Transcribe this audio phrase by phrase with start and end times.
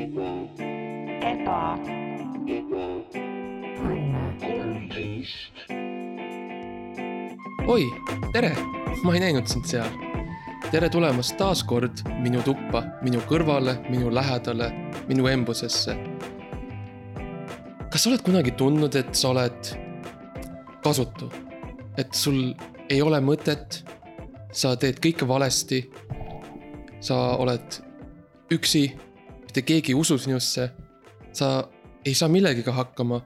[0.00, 1.78] eba,
[7.68, 7.84] oi,
[8.32, 8.52] tere,
[9.04, 9.90] ma ei näinud sind seal.
[10.70, 14.70] tere tulemast taas kord minu tuppa, minu kõrvale, minu lähedale,
[15.10, 15.96] minu embusesse.
[17.90, 19.72] kas sa oled kunagi tundnud, et sa oled
[20.84, 21.28] kasutu,
[21.98, 22.54] et sul
[22.88, 23.82] ei ole mõtet,
[24.52, 25.84] sa teed kõike valesti,
[27.04, 27.82] sa oled
[28.50, 28.88] üksi,
[29.50, 30.70] mitte keegi ei usu sinusse,
[31.32, 31.68] sa
[32.06, 33.20] ei saa millegagi hakkama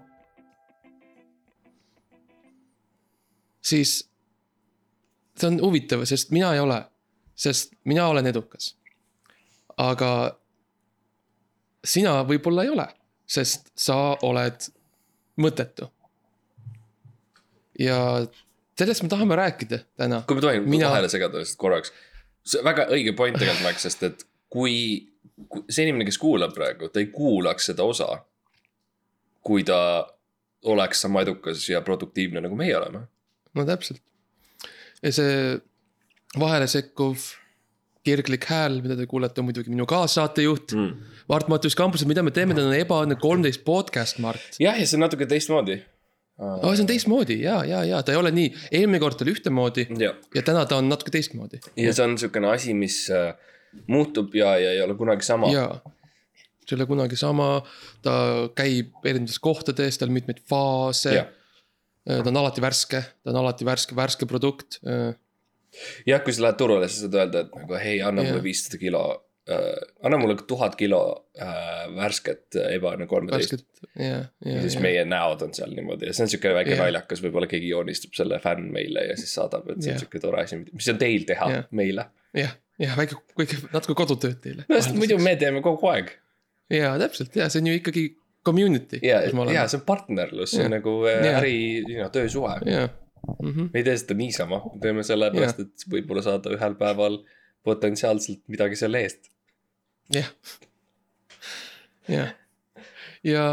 [3.65, 4.11] siis
[5.39, 6.79] see on huvitav, sest mina ei ole,
[7.35, 8.75] sest mina olen edukas.
[9.77, 10.39] aga
[11.85, 12.87] sina võib-olla ei ole,
[13.27, 14.69] sest sa oled
[15.41, 15.91] mõttetu.
[17.79, 18.27] ja
[18.79, 20.23] sellest me tahame rääkida täna.
[20.27, 21.93] kui ma tohin Mina- vahele segada lihtsalt korraks.
[22.45, 25.14] see väga õige point tegelikult, Max, sest et kui
[25.69, 28.19] see inimene, kes kuulab praegu, ta ei kuulaks seda osa.
[29.45, 30.07] kui ta
[30.65, 33.07] oleks sama edukas ja produktiivne, nagu meie oleme.
[33.55, 34.03] no täpselt.
[35.03, 35.59] ja see
[36.41, 37.33] vahele sekkuv
[38.05, 41.11] kirglik hääl, mida te kuulete, on muidugi minu kaassaatejuht mm..
[41.29, 44.59] Mart Mattius Kampus, mida me teeme, täna on Ebaõnne kolmteist podcast, Mart.
[44.61, 45.79] jah, ja see on natuke teistmoodi.
[46.39, 49.87] aa, see on teistmoodi ja, ja, ja ta ei ole nii, eelmine kord oli ühtemoodi
[50.01, 51.63] ja, ja täna ta on natuke teistmoodi.
[51.81, 53.33] ja see on niisugune asi, mis äh,
[53.91, 55.51] muutub ja, ja ei ole kunagi sama.
[55.53, 55.81] jaa,
[56.65, 57.49] see ei ole kunagi sama,
[58.05, 58.15] ta
[58.57, 61.29] käib erinevates kohtades, tal on mitmeid faase jah,
[62.05, 64.81] ta on alati värske, ta on alati värske, värske produkt.
[66.07, 69.05] jah, kui sa lähed turule, siis saad öelda, et nagu hei, anna mulle viissada kilo
[69.51, 69.73] äh,.
[70.07, 71.01] anna mulle tuhat kilo
[71.41, 73.67] äh, värsket ebaõnne kolmeteist.
[73.99, 74.21] ja, ja,
[74.55, 77.51] ja siis ja, meie näod on seal niimoodi ja see on siuke väike naljakas, võib-olla
[77.51, 80.05] keegi joonistab selle fänn meile ja siis saadab, et see on Jah.
[80.07, 81.67] siuke tore asi, mis on teil teha Jah.
[81.77, 82.09] meile.
[82.37, 84.65] jah, jah, väike, väike natuke kodutööd teile.
[84.69, 86.11] no sest muidu me teeme kogu aeg
[86.75, 88.05] jaa, täpselt ja see on ju ikkagi
[88.45, 91.39] community, ja, ja see on partnerlus, see on nagu äh, Jah.
[91.41, 91.57] äri,
[92.13, 92.59] töösuhe.
[92.69, 92.89] jaa,
[93.41, 93.71] Mhm.
[93.73, 97.15] me ei tee seda niisama, me teeme sellepärast, et võib-olla saada ühel päeval
[97.65, 99.31] potentsiaalselt midagi selle eest.
[100.13, 100.29] jah,
[102.13, 102.35] jah.
[103.25, 103.45] ja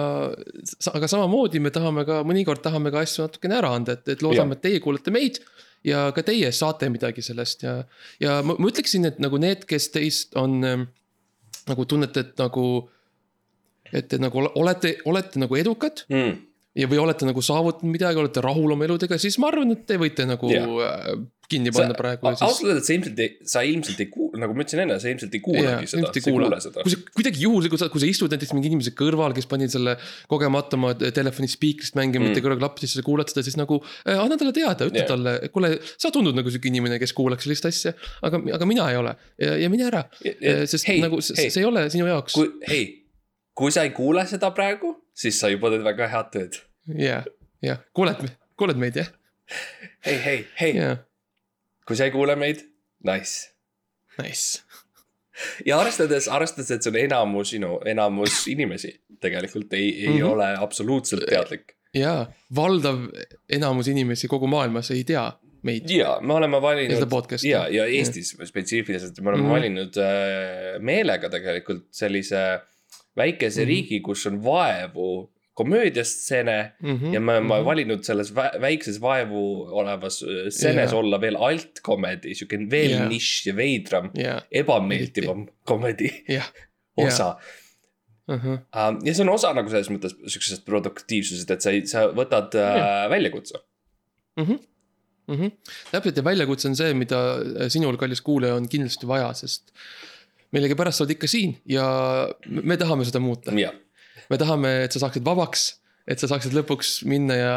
[0.92, 4.58] aga samamoodi me tahame ka, mõnikord tahame ka asju natukene ära anda, et, et loodame,
[4.60, 5.40] et teie kuulate meid.
[5.84, 7.76] Ja ka teie saate midagi sellest ja,
[8.22, 10.88] ja ma, ma ütleksin, et nagu need, kes teist on ähm,
[11.70, 12.90] nagu tunnete, et nagu.
[13.94, 16.38] et te nagu ole- olete, olete nagu edukad Mm.
[16.76, 19.98] ja, või olete nagu saavutanud midagi, olete rahul oma eludega, siis ma arvan, et te
[20.00, 21.18] võite nagu yeah.
[21.52, 22.46] Kinni panna praegu ja siis.
[22.48, 25.36] ausalt öeldes sa ilmselt ei, sa ilmselt ei kuula, nagu ma ütlesin enne, sa ilmselt
[25.38, 26.86] ei kuulagi seda, sa ei kuule seda.
[26.86, 29.98] kui sa kuidagi juhuslikult, kui sa istud näiteks mingi inimese kõrval, kes pani selle
[30.32, 34.40] kogemata oma telefoni spiikrist mängima mm., mitte kõrvaklappidesse, sa kuulad seda, siis nagu äh, anna
[34.40, 35.10] talle teada, ütle yeah.
[35.10, 37.94] talle, kuule, sa tundud nagu sihuke inimene, kes kuulaks sellist asja.
[38.26, 41.54] aga, aga mina ei ole ja, ja mine ära, sest hei, nagu see, hei.
[41.54, 42.36] see ei ole sinu jaoks.
[42.38, 42.84] kui, hei,
[43.58, 46.60] kui sa ei kuule seda praegu, siis sa juba teed väga head tööd.
[46.98, 47.28] jah,
[47.66, 48.24] jah, kuuled,
[48.60, 49.12] kuuled meid jah,
[50.08, 51.02] hei, hei, hei, jah,
[51.92, 52.64] kui sa ei kuule meid,
[53.08, 53.52] nice.
[54.22, 54.62] nice.
[55.68, 60.18] ja arvestades, arvestades, et see on enamus, you know, enamus inimesi tegelikult ei, ei mm.
[60.20, 60.32] -hmm.
[60.32, 61.76] ole absoluutselt teadlik.
[61.94, 63.04] ja valdav
[63.50, 65.26] enamus inimesi kogu maailmas ei tea
[65.68, 65.90] meid.
[65.90, 69.48] ja me oleme Ja valinud ja, ja Eestis spetsiifiliselt me oleme mm.
[69.48, 69.54] -hmm.
[69.54, 72.60] valinud äh, meelega tegelikult sellise
[73.18, 73.64] väikese mm.
[73.64, 73.68] -hmm.
[73.68, 77.14] riigi, kus on vaevu komöödiastseene Mm -hmm.
[77.14, 81.00] ja me oleme valinud selles vä väikses vaevu olevas äh, stsenes Jaa.
[81.00, 83.08] olla veel alt comedy, sihuke veel Jaa.
[83.10, 86.52] nišš ja veidram, ja, ebameeldivam comedy jah.
[86.98, 87.36] osa.
[89.06, 93.60] ja see on osa nagu selles mõttes siuksest produktiivsusest, et sa sa võtad äh, väljakutse.
[94.38, 95.36] mm.
[95.36, 95.52] -hmm.
[95.92, 97.20] täpselt ja väljakutse on see, mida
[97.70, 99.74] sinul, kallis kuulaja, on kindlasti vaja, sest
[100.52, 101.86] millegipärast sa oled ikka siin ja
[102.48, 103.52] me me tahame seda muuta.
[103.60, 103.72] ja,
[104.32, 105.68] me tahame, et sa saaksid vabaks,
[106.10, 107.56] et sa saaksid lõpuks minna ja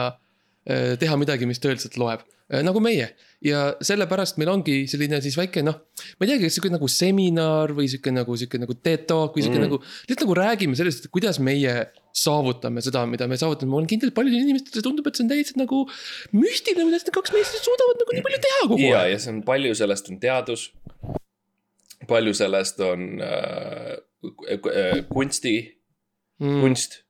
[0.67, 2.27] eh, teha midagi, mis tõeliselt loeb.
[2.45, 3.07] nagu meie
[3.45, 5.77] ja sellepärast meil ongi selline siis väike noh,
[6.17, 9.45] ma ei teagi, kas sihuke nagu seminar või sihuke nagu sihuke nagu TED Talk või
[9.45, 9.67] sihuke mm.
[9.67, 9.79] Nagu.
[10.09, 11.75] lihtsalt nagu räägime sellest, et kuidas meie
[12.17, 15.59] saavutame seda, mida me saavutame, ma olen kindel, paljudele inimestele tundub, et see on täitsa
[15.61, 15.83] nagu
[16.33, 19.13] müstiline, kuidas need kaks meest suudavad nagu nii palju teha kogu ja, aeg.
[19.13, 20.67] ja see on palju sellest on teadus.
[22.09, 23.95] palju sellest on äh,
[24.57, 25.57] äh, kunsti
[26.41, 27.01] mm., kunst.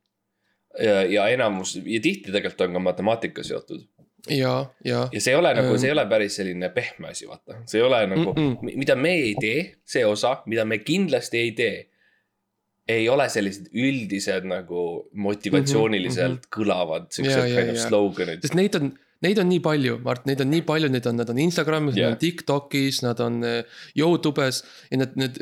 [0.79, 3.85] ja, ja enamus ja tihti tegelikult on ka matemaatika seotud
[4.31, 4.53] ja,
[4.85, 7.81] ja, ja see ei ole nagu, see ei ole päris selline pehme asi, vaata, see
[7.81, 8.53] ei ole nagu mm.
[8.57, 8.79] -mm.
[8.81, 11.91] mida me ei tee, see osa, mida me kindlasti ei tee.
[12.89, 16.51] ei ole sellised üldised nagu motivatsiooniliselt mm -hmm.
[16.57, 18.43] kõlavad siuksed kind of slogan'id.
[18.45, 18.91] sest neid on,
[19.25, 22.13] neid on nii palju, Mart, neid on nii palju, neid on, nad on Instagramis yeah.,
[22.13, 24.63] nad on Tiktokis, nad on äh, Youtube'is.
[24.91, 25.41] ja nad, need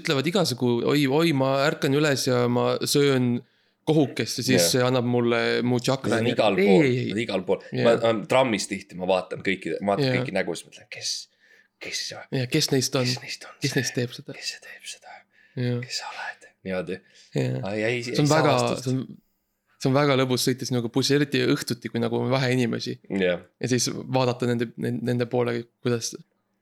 [0.00, 3.38] ütlevad igasugu, oi, oi, ma ärkan üles ja ma söön
[3.88, 4.70] kohukest ja siis yeah.
[4.74, 6.20] see annab mulle mu tšakra.
[6.28, 6.88] igal pool,
[7.24, 10.18] igal pool yeah., ma trammis tihti, ma vaatan kõiki, ma vaatan yeah.
[10.20, 11.14] kõiki nägusid, mõtlen, kes,
[11.82, 12.02] kes.
[12.34, 13.08] ja kes neist on,
[13.62, 14.36] kes neist teeb seda.
[14.36, 15.16] kes see teeb seda,
[15.86, 17.00] kes sa oled, niimoodi.
[17.32, 19.02] see on väga, see on
[19.78, 23.42] see on väga lõbus sõita sinuga bussi, eriti õhtuti, kui nagu on vähe inimesi yeah..
[23.62, 26.14] ja siis vaadata nende, nende poole, kuidas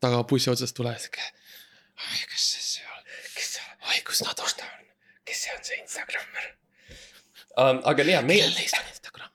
[0.03, 1.25] taga bussi otsast tulevad, sihuke.
[2.33, 3.01] kes see seal,
[3.33, 4.69] kes see, oi kus nad on,
[5.25, 6.51] kes see on see Instagrammer
[7.57, 7.81] um,.
[7.93, 8.45] aga jah, meie.
[8.45, 9.33] kellel neist on Instagram?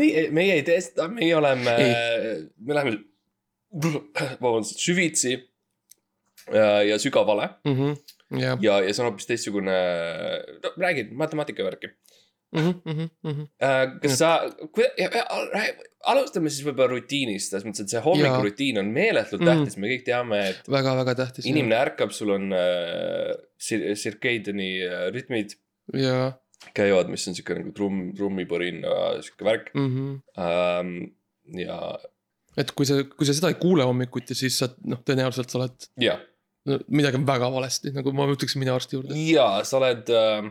[0.00, 1.76] meie, meie ei tee seda, meie oleme,
[2.58, 2.98] me läheme,
[4.42, 5.36] vabandust, süvitsi
[6.50, 7.76] ja, ja sügavale mm.
[7.76, 7.98] -hmm.
[8.42, 9.76] ja, ja, ja see on hoopis teistsugune,
[10.64, 11.94] no räägid matemaatika värki
[12.52, 12.74] mm.
[12.84, 13.46] -hmm, mm -hmm.
[14.02, 14.30] kas sa,
[16.10, 20.42] alustame siis võib-olla rutiinist, selles mõttes, et see hommikurutiin on meeletult tähtis, me kõik teame,
[20.50, 20.68] et.
[20.70, 21.46] väga-väga tähtis.
[21.46, 25.58] inimene ärkab, sul on äh, circadiani äh, rütmid.
[25.94, 26.30] jaa
[26.76, 29.92] käivad, mis on sihuke nagu trumm, trummipõrina sihuke värk mm.
[29.94, 30.16] -hmm.
[30.44, 30.96] Ähm,
[31.58, 31.78] ja.
[32.60, 35.88] et kui sa, kui sa seda ei kuule hommikuti, siis sa noh, tõenäoliselt sa oled.
[36.68, 39.16] No, midagi on väga valesti, nagu ma ütleksin mine arsti juurde.
[39.16, 40.50] ja sa oled äh,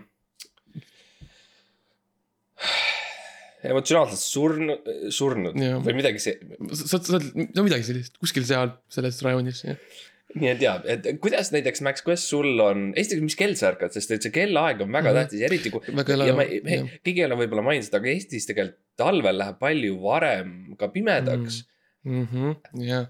[3.70, 5.80] emotsionaalselt surnud, surnud ja.
[5.84, 6.38] või midagi see.
[6.72, 10.00] sa, sa oled, no midagi sellist, kuskil seal selles rajonis, jah.
[10.40, 13.96] nii et jaa, et kuidas näiteks, Max, kuidas sul on, esiteks, mis kell sa ärkad,
[13.96, 15.28] sest et see kellaaeg on väga mm -hmm.
[15.28, 15.82] tähtis, eriti kui.
[16.28, 20.02] ja ma, me, keegi ei ole võib-olla maininud seda, aga Eestis tegelikult talvel läheb palju
[20.04, 21.64] varem ka pimedaks
[22.06, 22.28] mm.
[22.32, 22.84] -hmm.
[22.88, 23.08] jah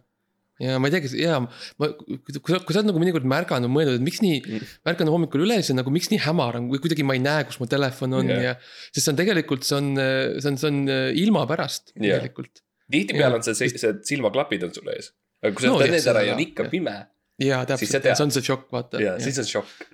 [0.60, 3.72] ja ma ei tea, kas ja ma, kui sa, kui sa oled nagu mõnikord märganud,
[3.74, 6.68] mõelnud, et miks nii mm., ma ärkan hommikul üles ja nagu miks nii hämar on,
[6.72, 8.44] kui kuidagi ma ei näe, kus mu telefon on yeah.
[8.50, 8.56] ja.
[8.92, 12.20] sest see on tegelikult, see on, see on, see on äh, ilma pärast yeah.
[12.20, 12.64] tegelikult.
[12.92, 15.14] tihtipeale on see, see, see silmaklapid on sul ees,
[15.44, 16.98] aga kui sa no, need ära ja on ikka pime.
[17.40, 19.02] jaa, täpselt, see on see šokk, vaata.
[19.04, 19.90] jaa, siis on šokk.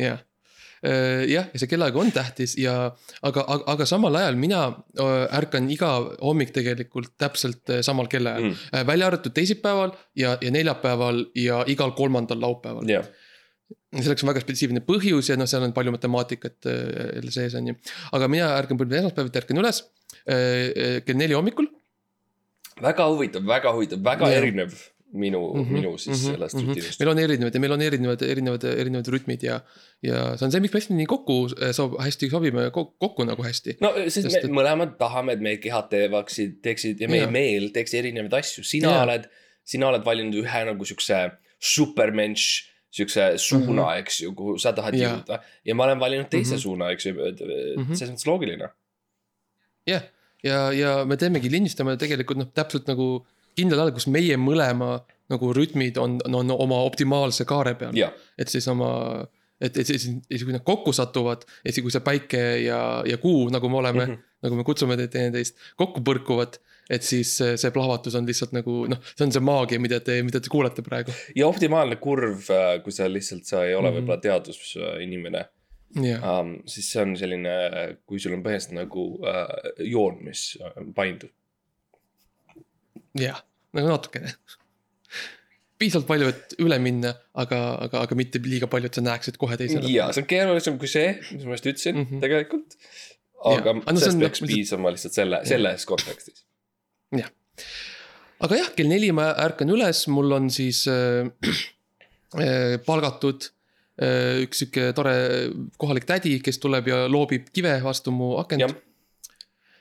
[0.00, 0.22] jah
[0.84, 2.74] jah, ja see kellaaeg on tähtis ja
[3.22, 8.50] aga, aga, aga samal ajal mina äh, ärkan iga hommik tegelikult täpselt äh, samal kellaajal
[8.50, 8.86] mm..
[8.88, 13.06] välja arvatud teisipäeval ja, ja neljapäeval ja igal kolmandal laupäeval yeah
[13.94, 17.76] selleks on väga spetsiifiline põhjus ja noh, seal on palju matemaatikat jälle sees, on ju.
[18.16, 19.78] aga mina ärkan põhimõtteliselt esmaspäeviti ärkan üles
[21.06, 21.68] kell neli hommikul.
[22.82, 24.40] väga huvitav, väga huvitav, väga ja.
[24.42, 24.74] erinev
[25.14, 26.68] minu mm, -hmm, minu siis mm -hmm, sellest mm -hmm.
[26.68, 27.00] rutiinist.
[27.00, 29.60] meil on erinevad ja meil on erinevad, erinevad, erinevad rütmid ja,
[30.02, 33.24] ja see on see, miks me hästi nii kokku eh, sob-, hästi sobime kokku, kokku
[33.24, 33.76] nagu hästi.
[33.80, 34.56] no sest, sest me et...
[34.58, 37.30] mõlemad tahame, et meie kehad teevaksid, teeksid ja meie ja.
[37.30, 39.02] meel teeks erinevaid asju, sina ja.
[39.06, 39.28] oled,
[39.64, 41.20] sina oled valinud ühe nagu siukse
[41.58, 43.98] supermensch siukse suuna mm, -hmm.
[43.98, 45.08] eks ju, kuhu sa tahad ja.
[45.08, 46.62] jõuda ja ma olen valinud teise mm -hmm.
[46.62, 47.94] suuna, eks ju, mhm.
[47.94, 48.68] selles mõttes loogiline.
[49.86, 50.02] jah,
[50.42, 53.26] ja, ja, ja me teemegi, lindistame tegelikult noh, täpselt nagu
[53.56, 54.98] kindlal ajal, kus meie mõlema
[55.32, 57.96] nagu rütmid on, on oma optimaalse kaare peal.
[58.38, 58.90] et siis oma,
[59.60, 63.18] et, et siis, siis kui nad kokku satuvad, et siis kui see päike ja, ja
[63.22, 64.38] kuu, nagu me oleme mm, -hmm.
[64.46, 66.60] nagu me kutsume teineteist, kokku põrkuvad
[66.90, 70.40] et siis see plahvatus on lihtsalt nagu noh, see on see maagia, mida te, mida
[70.40, 71.14] te kuulete praegu.
[71.36, 74.00] ja optimaalne kurv, äh, kui sa lihtsalt, sa ei ole mm -hmm.
[74.00, 75.44] võib-olla teadusinimene
[76.02, 76.40] yeah..
[76.40, 77.54] Um, siis see on selline,
[78.06, 80.58] kui sul on põhimõtteliselt nagu uh, joon, mis
[80.94, 81.32] paindub
[83.18, 83.40] jah,
[83.76, 84.34] nagu natukene
[85.80, 89.58] piisavalt palju, et üle minna, aga, aga, aga mitte liiga palju, et sa näeksid kohe
[89.60, 89.90] teisele.
[89.92, 92.22] ja see on keerulisem kui see, mis ma just ütlesin mm -hmm.
[92.24, 92.76] tegelikult.
[93.54, 93.96] aga ja.
[93.96, 96.44] sellest peaks no, piisama lihtsalt selle, selles kontekstis.
[97.18, 97.30] jah,
[98.46, 101.26] aga jah, kell neli ma ärkan üles, mul on siis äh,
[102.38, 103.50] äh, palgatud
[103.98, 105.16] äh, üks sihuke tore
[105.78, 108.62] kohalik tädi, kes tuleb ja loobib kive vastu mu akent.
[108.62, 108.70] ja,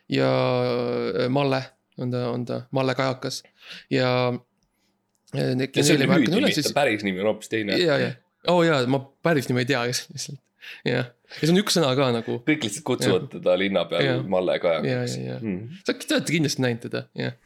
[0.09, 0.33] ja
[0.65, 1.63] äh, Malle
[1.97, 3.43] on ta, on ta, Malle Kajakas
[3.93, 4.09] ja.
[6.55, 6.73] siis...
[6.75, 7.77] päris nimi on hoopis teine.
[7.81, 8.11] ja, ja,
[8.47, 10.41] oo oh, jaa, ma päris nime ei tea lihtsalt,
[10.87, 11.07] jah.
[11.07, 12.39] ja see on üks sõna ka nagu.
[12.47, 13.31] kõik lihtsalt kutsuvad ja.
[13.37, 14.19] teda linna peal ja.
[14.35, 15.17] Malle Kajakaks.
[15.17, 17.39] ja, ja, ja mm., sa, te olete kindlasti näinud teda, jah.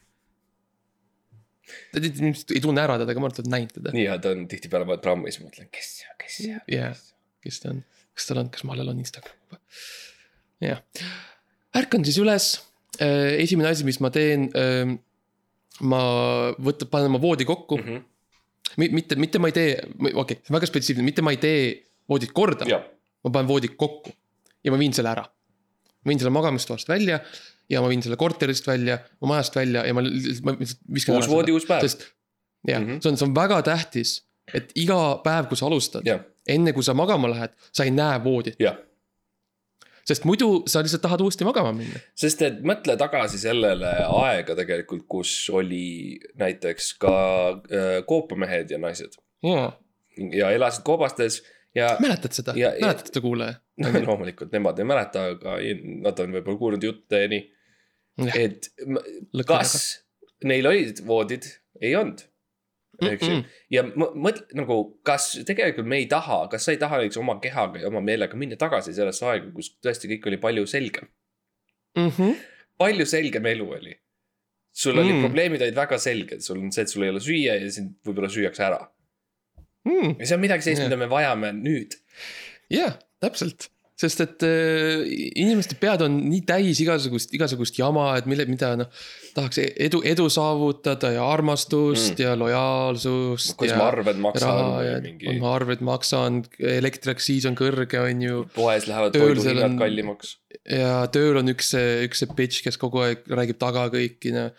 [1.92, 3.94] Te ilmselt ei tunne ära teda, aga ma arvan, et olete näinud teda.
[3.96, 6.64] nii, ja ta on tihtipeale ma trammis mõtlen, kes see on, kes see on.
[6.72, 7.02] jah,
[7.44, 7.84] kes ta on,
[8.16, 9.60] kas tal on, kas Mallel on Instagram?
[10.64, 10.82] jah,
[11.78, 12.54] ärkan siis üles
[13.00, 14.98] esimene asi, mis ma teen, ähm,
[15.88, 16.02] ma
[16.64, 17.88] võtan, panen oma voodi kokku mm.
[17.88, 18.94] -hmm.
[18.98, 21.60] mitte, mitte ma ei tee, okei okay,, see on väga spetsiifiline, mitte ma ei tee
[22.10, 22.66] voodit korda.
[23.24, 24.14] ma panen voodi kokku
[24.64, 25.26] ja ma viin selle ära.
[26.04, 27.20] ma viin selle magamistoast välja
[27.70, 31.66] ja ma viin selle korterist välja, majast välja ja ma lihtsalt, viskan uus voodi, uus
[31.66, 31.84] päev.
[32.68, 33.02] jah mm, -hmm.
[33.02, 34.24] see on, see on väga tähtis,
[34.54, 36.08] et iga päev, kui sa alustad,
[36.48, 38.56] enne kui sa magama lähed, sa ei näe voodit
[40.08, 42.00] sest muidu sa lihtsalt tahad uuesti magama minna.
[42.18, 47.18] sest et mõtle tagasi sellele aega tegelikult, kus oli näiteks ka
[47.58, 49.20] äh, koopamehed ja naised.
[49.46, 49.70] Jaa,
[50.34, 51.42] ja elasid koobastes
[51.76, 53.60] ja mäletad seda, mäletad seda kuulaja?
[53.84, 55.60] no, loomulikult nemad ei mäleta, aga
[56.08, 57.44] nad on võib-olla kuulnud jutte ja nii,
[58.34, 58.72] et
[59.48, 59.76] kas
[60.48, 61.46] neil olid voodid,
[61.82, 62.24] ei olnud,
[63.06, 63.38] eks ju.
[63.74, 67.38] ja mõ- mõtle nagu, kas tegelikult me ei taha, kas sa ei taha näiteks oma
[67.44, 71.10] kehaga ja oma meelega minna tagasi sellesse aega, kus tõesti kõik oli palju selgem,
[72.78, 73.96] palju selgem elu oli.
[74.78, 75.10] sul Mm.
[75.10, 75.24] mm.
[75.26, 78.30] probleemid olid väga selged, sul on see, et sul ei ole süüa ja sind võib-olla
[78.30, 78.82] süüakse ära.
[80.20, 81.96] ja see on midagi sellist yeah., mida me vajame nüüd.
[82.70, 85.02] jah, täpselt, sest et äh,
[85.42, 88.90] inimeste pead on nii täis igasugust, igasugust jama, et mille, mida noh.
[89.34, 92.22] tahaks edu, edu saavutada ja armastust mm.
[92.22, 93.56] Ja lojaalsust.
[93.58, 96.44] kuidas ma arved maksan või mingi ma arveid maksan,
[96.78, 98.44] elektriaktsiis on kõrge, on ju.
[98.54, 100.36] poes lähevad toiduhinnad kallimaks.
[100.70, 101.74] ja tööl on üks,
[102.06, 104.54] üks see bitch, kes kogu aeg räägib taga kõiki, noh.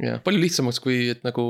[0.00, 1.46] ja palju lihtsamaks, kui et nagu,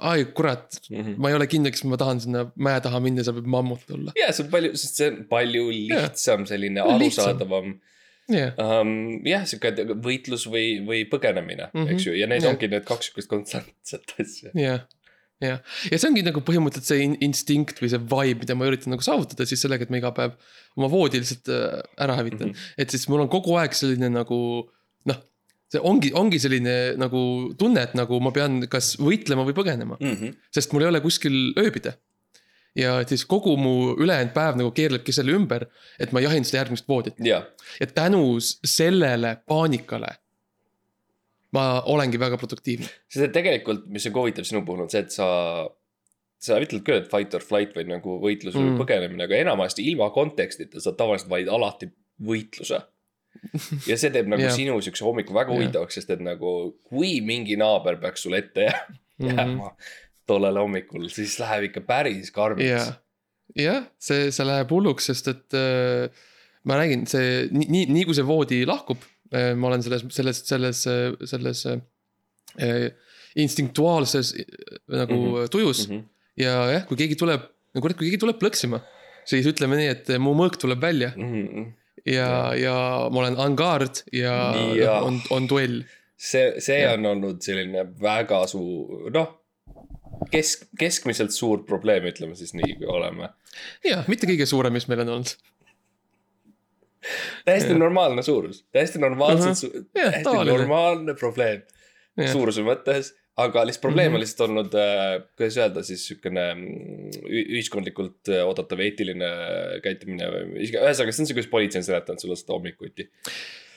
[0.00, 1.14] ai kurat, Mhm.
[1.18, 4.12] ma ei ole kindel, kas ma tahan sinna mäe taha minna, seal võib mammut olla.
[4.18, 6.96] ja see on palju, sest see on palju lihtsam, selline Lihtsam.
[6.96, 7.80] arusaadavam
[8.28, 9.22] jah, um,.
[9.26, 9.72] jah, sihuke
[10.02, 11.80] võitlus või, või põgenemine mm.
[11.84, 11.94] -hmm.
[11.94, 12.52] eks ju, ja need Jah.
[12.54, 14.50] ongi need kaks sihukest konstantset asja.
[14.54, 14.82] jah,
[15.40, 15.60] jah,
[15.90, 19.02] ja see ongi nagu põhimõtteliselt see in- instinkt või see vibe, mida ma üritan nagu
[19.06, 20.34] saavutada siis sellega, et ma iga päev
[20.76, 22.54] oma voodi lihtsalt äh, ära hävitan mm.
[22.54, 22.74] -hmm.
[22.82, 24.40] et siis mul on kogu aeg selline nagu
[25.72, 27.20] see ongi, ongi selline nagu
[27.58, 30.34] tunne, et nagu ma pean kas võitlema või põgenema, Mm -hmm.
[30.54, 31.96] sest mul ei ole kuskil ööbida.
[32.76, 35.66] ja siis kogu mu ülejäänud päev nagu keerlebki selle ümber,
[35.98, 37.42] et ma jahin seda järgmist voodit ja,
[37.80, 40.16] ja tänu sellele paanikale
[41.56, 42.86] ma olengi väga produktiivne.
[43.08, 45.68] sest et tegelikult, mis on ka huvitav sinu puhul on see, et sa.
[46.38, 48.78] sa ütled küll, et fight or flight või nagu võitlus või Mm.
[48.78, 51.88] põgenemine, aga enamasti ilma kontekstita sa tavaliselt valid alati
[52.22, 52.82] võitluse.
[53.86, 54.54] Ja see teeb nagu yeah.
[54.54, 58.70] sinu siukse hommiku väga huvitavaks, sest et nagu kui mingi naaber peaks sulle ette
[59.18, 59.32] Mhm.
[59.32, 59.72] jääma
[60.26, 62.88] tollel hommikul, siis läheb ikka päris karmiks jah,
[63.56, 66.24] jah, see, see läheb hulluks, sest et äh,
[66.66, 69.00] ma räägin, see nii, nii, nii kui see voodi lahkub
[69.32, 70.82] äh,, ma olen selles, selles, selles,
[71.32, 72.90] selles äh,
[73.38, 74.44] instinktuaalses äh,
[75.04, 75.32] nagu mm.
[75.32, 75.54] -hmm.
[75.54, 76.00] tujus mm mm.
[76.00, 76.44] -hmm.
[76.44, 78.82] ja jah, kui keegi tuleb, no kurat, kui keegi tuleb plõksima,
[79.24, 81.72] siis ütleme nii, et mu mõõk tuleb välja -hmm.
[82.06, 82.76] ja, ja
[83.12, 85.00] ma olen en garde ja, Nii, ja ja.
[85.06, 85.82] on, on duell.
[86.16, 86.94] see, see Jah.
[86.96, 89.34] on olnud selline väga suur, noh.
[90.32, 93.32] kesk, keskmiselt suur probleem, ütleme siis nii, kui oleme.
[93.84, 95.36] ja mitte kõige suurem, mis meil on olnud.
[97.46, 97.80] täiesti Jah.
[97.84, 99.62] normaalne suurus, täiesti normaalselt Ahah.
[99.62, 100.58] su-, Jah, täiesti tavaline.
[100.58, 101.62] normaalne probleem
[102.32, 103.12] suuruse mõttes.
[103.36, 108.80] Aga lihtsalt probleem on lihtsalt olnud äh,, kuidas öelda siis siukene mm, ühiskondlikult äh, oodatav
[108.84, 109.30] eetiline
[109.84, 113.08] käitumine või ühesõnaga, see on see, kuidas politsei on seletanud sulle seda hommikuti.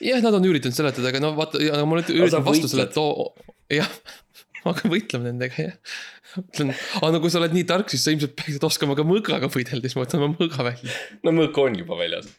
[0.06, 3.28] jah, nad on üritanud seletada, aga no vaata, aga ma nüüd üritan vastu oo,
[3.72, 3.90] jah,
[4.62, 5.98] ma hakkan võitlema nendega, jah.
[6.40, 9.50] ütlen, aga no kui sa oled nii tark, siis sa ilmselt peaksid oskama ka mõõgaga
[9.52, 10.96] võidelda, siis ma võtan oma mõõga välja.
[11.26, 12.32] no mõõk on juba väljas.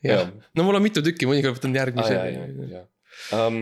[0.00, 2.16] jah Jah., no mul on mitu tükki, mõnikord võtan järgmise.
[3.36, 3.58] Um,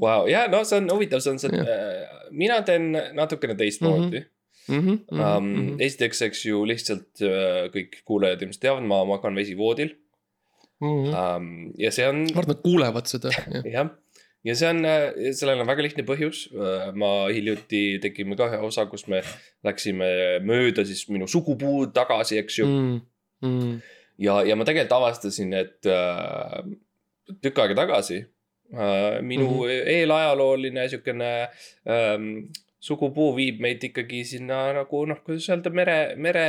[0.00, 4.30] Vau, ja no see on huvitav, see on see, et mina teen natukene teistmoodi mm.
[4.64, 5.20] Mhm, -hmm.
[5.20, 9.90] Um, esiteks, eks ju lihtsalt äh, kõik kuulajad ilmselt teavad, ma magan vesivoodil
[10.80, 13.32] ma um, ja see on, arvan, et nad kuulevad seda,
[13.76, 13.90] jah.
[14.44, 14.80] ja see on,
[15.36, 16.46] sellel on väga lihtne põhjus.
[16.98, 19.22] ma hiljuti tegime ka ühe osa, kus me
[19.66, 23.02] läksime mööda siis minu sugupuud tagasi, eks ju mm..
[23.44, 23.72] Mm,
[24.24, 26.60] ja, ja ma tegelikult avastasin, et äh,
[27.44, 28.28] tükk aega tagasi äh,
[29.22, 29.60] minu mm.
[29.62, 29.88] -hmm.
[29.96, 31.32] eelajalooline siukene
[31.88, 32.28] ähm,
[32.84, 36.46] sugupuu viib meid ikkagi sinna nagu noh, kuidas öelda, mere, mere,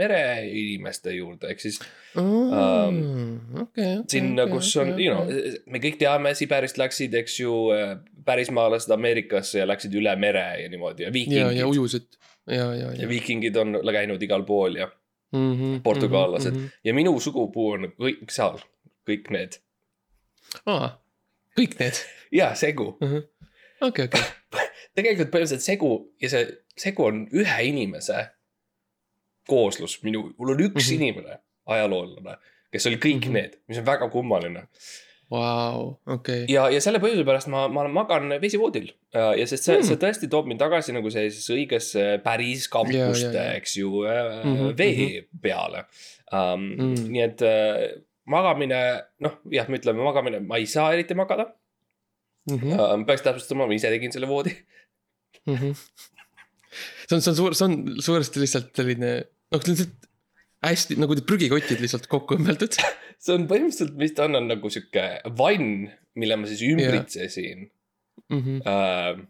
[0.00, 1.80] mereinimeste juurde, ehk siis
[3.62, 3.98] okei.
[4.08, 5.28] sinna, kus on, you know,
[5.66, 7.52] me kõik teame, Siberist läksid, eks ju,
[8.24, 11.66] pärismaalased Ameerikasse ja läksid üle mere ja niimoodi ja ja, ja viikingid.
[11.68, 12.08] ujusid
[12.46, 13.08] ja, ja, ja ja.
[13.08, 14.88] viikingid on käinud igal pool ja,
[15.32, 16.54] Mhm, portugaallased.
[16.84, 18.62] ja minu sugupuu on kõik seal,
[19.08, 19.58] kõik need.
[20.64, 20.94] aa,
[21.58, 21.98] kõik need,
[22.32, 22.92] ja segu,
[23.80, 24.22] okei, okei.
[24.98, 26.46] tegelikult põhimõtteliselt segu ja see
[26.78, 28.28] segu on ühe inimese
[29.48, 30.88] kooslus, minu, mul on üks mm Mhm.
[30.88, 31.02] -hmm.
[31.02, 32.38] inimene, ajaloolane,
[32.72, 33.28] kes oli kõik mm Mhm.
[33.28, 33.32] -hmm.
[33.42, 34.66] need, mis on väga kummaline.
[35.30, 36.46] Vau, okei.
[36.48, 39.86] ja, ja selle põhjuse pärast ma, ma magan vesivoodil ja sest see mm., Mm.
[39.88, 44.56] see tõesti toob mind tagasi nagu sellisesse õigesse päris kampuste eks ju äh, mm Mhm,
[44.62, 45.84] -hmm, vee peale
[46.32, 46.80] um, mm.
[46.94, 47.12] Mm..
[47.12, 48.00] nii et äh,
[48.30, 48.78] magamine,
[49.24, 51.48] noh jah, me ütleme magamine, ma ei saa eriti magada
[52.48, 52.92] Mhm, uh,.
[53.04, 54.54] peaks täpsustama, ma ise tegin selle voodi.
[57.08, 59.10] see on, see on suur, see on suuresti lihtsalt selline,
[59.52, 60.06] noh, lihtsalt
[60.64, 62.78] hästi nagu need prügikotid lihtsalt kokku õmmeldud.
[63.24, 65.04] see on põhimõtteliselt, mis ta on, on nagu sihuke
[65.38, 67.68] vann, mille ma siis ümbritsesin
[68.28, 68.58] Mhm.
[68.66, 69.20] äh,.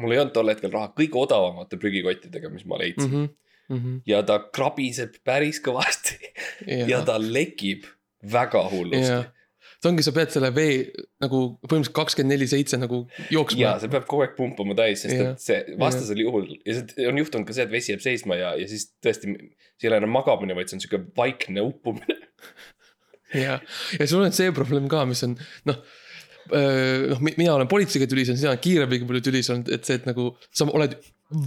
[0.00, 3.14] mul ei olnud tol hetkel raha kõige odavamate prügikottidega, mis ma leidsin mm.
[3.14, 3.28] -hmm.
[4.08, 6.18] Ja ta krabiseb päris kõvasti
[6.66, 7.86] ja, ja ta lekib
[8.32, 9.28] väga hullusti jah,
[9.80, 10.74] see ongi, sa pead selle vee
[11.22, 13.72] nagu põhimõtteliselt kakskümmend neli seitse nagu jooksma ja.
[13.80, 15.32] see peab kogu aeg pumpama täis, sest Jah.
[15.32, 18.52] et see vastasel juhul ja see on juhtunud ka see, et vesi jääb seisma ja,
[18.60, 19.32] ja siis tõesti.
[19.80, 22.18] see ei ole enam magamine, vaid see on sihuke vaikne uppumine.
[23.46, 23.56] ja,
[23.96, 25.38] ja sul on see probleem ka, mis on
[25.70, 25.80] noh.
[26.50, 30.08] noh, mina olen politseiga tülis olnud, sina oled kiirabiga palju tülis olnud, et see, et
[30.08, 30.98] nagu sa oled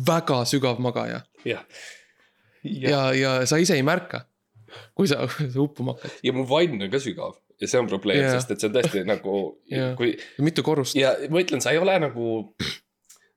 [0.07, 1.65] väga sügav magaja jah.
[2.63, 4.23] Ja, ja, ja sa ise ei märka,
[4.97, 6.19] kui sa, sa uppuma hakkad.
[6.23, 8.75] ja mu vann on ka sügav ja see on probleem yeah., sest et see on
[8.77, 9.35] tõesti nagu
[9.97, 10.95] kui mitu korrust.
[10.99, 12.55] ja ma ütlen, sa ei ole nagu,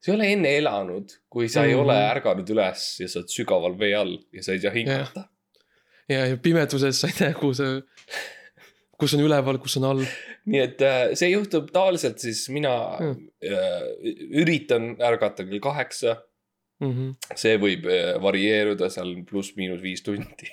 [0.01, 1.69] sa ei ole enne elanud, kui sa mm -hmm.
[1.69, 1.83] ei Mhm.
[1.85, 5.29] ole ärganud üles ja sa oled sügaval vee all ja sa ei saa hingata.
[6.09, 7.65] ja, ja pimeduses sa ei tea, kuhu sa,
[8.99, 10.05] kus on üleval, kus on all.
[10.47, 13.29] nii et äh, see juhtub tavaliselt siis mina Mm.
[14.41, 16.17] üritan ärgata kell kaheksa,
[16.85, 17.15] Mhm.
[17.35, 20.51] see võib äh, varieeruda seal pluss-miinus viis tundi.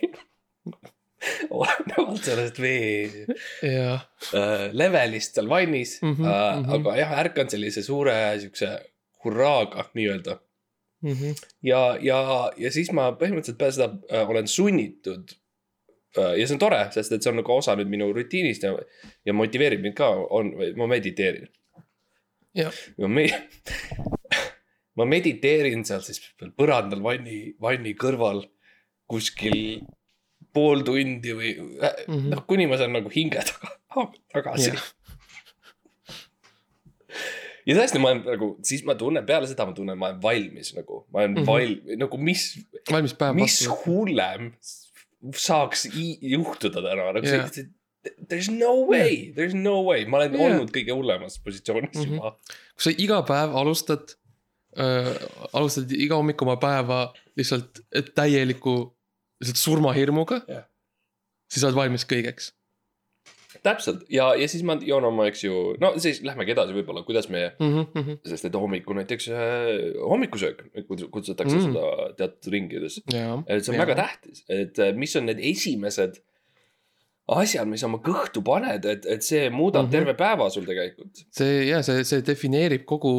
[1.58, 3.26] olenevalt sellest vee
[3.64, 4.00] ja,
[4.36, 6.74] äh, levelist seal vannis mm, -hmm, äh, mhm.
[6.78, 8.72] aga jah, ärkan sellise suure siukse
[9.24, 10.40] hurraaga nii-öelda
[11.04, 11.32] Mhm.
[11.62, 12.20] ja, ja,
[12.58, 15.34] ja siis ma põhimõtteliselt peale seda äh, olen sunnitud
[16.16, 16.38] äh,.
[16.40, 18.72] ja see on tore, sest et see on nagu osa nüüd minu rutiinist ja,
[19.28, 21.50] ja motiveerib mind ka, on, ma mediteerin.
[22.56, 22.72] Jah.
[23.04, 23.34] ma me-,
[25.00, 28.44] ma mediteerin seal siis veel põrandal vanni, vanni kõrval
[29.10, 29.82] kuskil
[30.54, 32.30] pool tundi või äh, Mhm.
[32.34, 34.86] noh, kuni ma saan nagu hinge taga, tagasi Jah.
[37.66, 40.74] ja tõesti, ma olen nagu, siis ma tunnen, peale seda ma tunnen, ma olen valmis
[40.78, 41.44] nagu, ma olen mm.
[41.44, 41.50] -hmm.
[41.50, 42.48] val-, nagu mis,
[42.92, 43.80] valmis päev mis vastu.
[43.86, 44.52] hullem
[45.40, 47.48] saaks juhtuda täna, nagu Jah.
[47.50, 47.70] see,
[48.28, 50.46] there is no way, there is no way, ma olen yeah.
[50.50, 52.04] olnud kõige hullemas positsioonis mm.
[52.04, 52.20] -hmm.
[52.20, 52.36] juba.
[52.76, 54.18] kui sa iga päev alustad
[54.80, 55.14] äh,,
[55.54, 57.06] alustad iga hommik oma päeva
[57.38, 57.84] lihtsalt
[58.16, 58.76] täieliku,
[59.42, 60.68] lihtsalt surmahirmuga Jah.
[61.52, 62.52] siis oled valmis kõigeks.
[63.64, 67.30] täpselt ja, ja siis ma joon oma, eks ju, no siis lähmegi edasi võib-olla, kuidas
[67.32, 71.62] me, Mhm, sest et hommikul näiteks äh, hommikusöök kutsutakse mm.
[71.62, 71.72] Mm.
[71.72, 73.42] seda teatud ringides jaa.
[73.48, 73.86] et see on ja.
[73.86, 76.20] väga tähtis, et äh, mis on need esimesed
[77.28, 79.88] asjad, mis oma kõhtu paned, et, et see muudab mm Mhm.
[79.88, 79.92] -hmm.
[79.92, 81.22] terve päeva sul tegelikult.
[81.32, 83.14] see ja see, see defineerib kogu,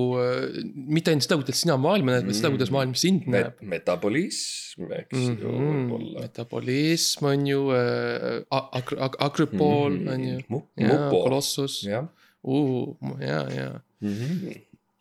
[0.74, 2.74] mitte ainult seda, kuidas sina maailma näed, vaid seda, kuidas Mm.
[2.76, 3.52] maailm sind näeb.
[3.62, 5.88] metabolism, eks Mm mm ju -hmm.
[5.88, 6.20] võib-olla.
[6.20, 10.08] metabolism on ju äh,, agr-, ag-, agrüpool Mhm.
[10.08, 10.36] on ju.
[10.38, 10.62] Mm-hmm.
[10.76, 12.06] ja mupo, kolossus, jah.
[13.20, 14.52] ja, ja Mhm.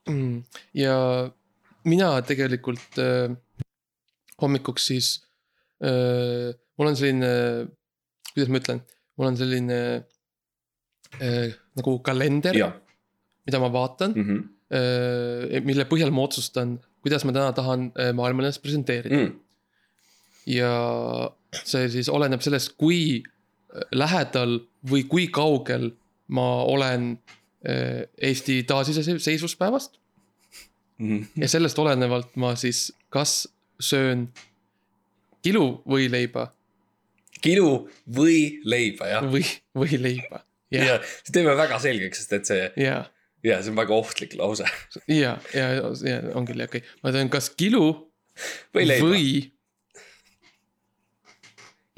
[0.08, 0.44] mm..
[0.74, 1.30] ja
[1.84, 3.36] mina tegelikult äh,
[4.42, 5.24] hommikuks siis
[5.84, 7.68] äh,, mul on selline,
[8.34, 8.82] kuidas ma ütlen,
[9.18, 9.80] mul on selline
[11.22, 12.56] äh, nagu kalender,
[13.46, 14.38] mida ma vaatan Mhm.
[14.74, 19.34] äh,, mille põhjal ma otsustan, kuidas ma täna tahan äh, maailmale ennast presenteerida mm..
[20.50, 20.72] ja
[21.64, 25.92] see siis oleneb sellest, kui äh, lähedal või kui kaugel
[26.34, 27.12] ma olen
[27.68, 30.00] äh, Eesti taasiseseisvuspäevast
[31.04, 31.24] Mhm.
[31.42, 33.48] ja sellest olenevalt ma siis kas
[33.82, 34.28] söön
[35.42, 35.82] kilu
[37.44, 37.72] kilu
[38.20, 39.26] või leiba, jah.
[39.30, 39.44] või,
[39.78, 40.44] või leiba.
[40.74, 43.02] ja, see teeme väga selgeks, sest et see, ja,
[43.46, 44.68] ja see on väga ohtlik lause.
[45.12, 45.68] ja, ja,
[46.08, 47.86] ja on küll, okei, ma teen kas kilu
[48.74, 49.12] või leiba.
[49.12, 49.28] või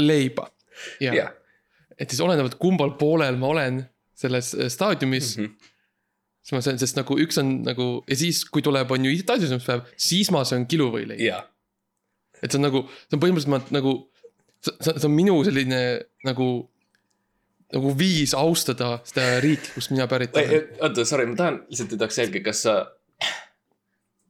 [0.02, 0.50] leiba.
[1.00, 1.30] ja,
[1.98, 3.84] et siis olenevalt kumbal poolel ma olen
[4.16, 5.52] selles äh, staadiumis mm, Mhm.
[5.52, 5.72] -hmm.
[6.46, 9.88] siis ma söön, sest nagu üks on nagu ja siis, kui tuleb, on ju taasiseseisvumispäev,
[9.98, 11.22] siis ma söön kilu võileiba.
[11.24, 11.46] jah,
[12.42, 13.96] et see on nagu, see on põhimõtteliselt ma nagu,
[14.66, 15.82] see, see on minu selline
[16.28, 16.50] nagu,
[17.76, 20.70] nagu viis austada seda riiki, kust mina pärit olen.
[20.82, 22.78] oota, sorry, ma tahan lihtsalt, et oleks selge, kas sa.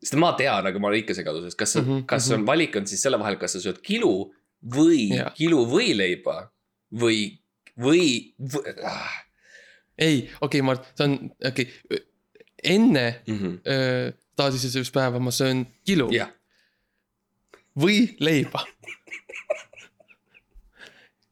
[0.05, 2.39] sest ma tean, aga ma olen ikka segaduses, kas mm, -hmm, kas mhm.
[2.39, 4.31] on valik on siis selle vahel, kas sa sööd kilu
[4.75, 5.33] või yeah.
[5.37, 5.93] kilu või,
[7.01, 7.19] või,
[7.77, 8.05] või
[8.83, 9.13] ah,
[9.97, 12.05] ei, okei okay,, Mart, see on, okei okay,,
[12.65, 14.15] enne mm -hmm.
[14.35, 16.31] taasiseseisvuspäeva ma söön kilu jah,
[17.79, 18.65] või leiba.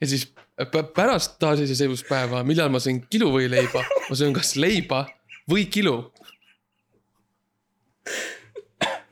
[0.03, 0.27] Ja siis
[0.61, 5.05] pä- pärast taasiseseisvuspäeva, millal ma söön kilu või leiba, ma söön kas leiba
[5.49, 5.95] või kilu.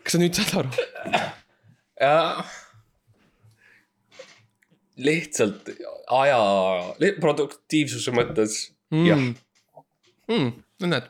[0.04, 0.74] kas sa nüüd saad aru?
[2.02, 2.44] ja..
[5.02, 5.72] lihtsalt
[6.12, 6.42] aja,
[7.24, 8.60] produktiivsuse mõttes
[8.92, 9.26] mm., jah.
[10.28, 10.50] mm,.
[10.84, 11.08] no näed.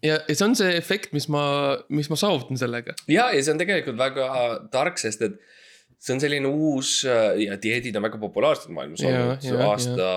[0.00, 1.44] ja, ja see on see efekt, mis ma,
[1.92, 2.96] mis ma saavutan sellega.
[3.12, 4.30] ja, ja see on tegelikult väga
[4.72, 5.36] tark, sest et
[6.04, 9.48] see on selline uus äh, ja dieedid on väga populaarsed maailmas olnud.
[9.68, 10.08] aasta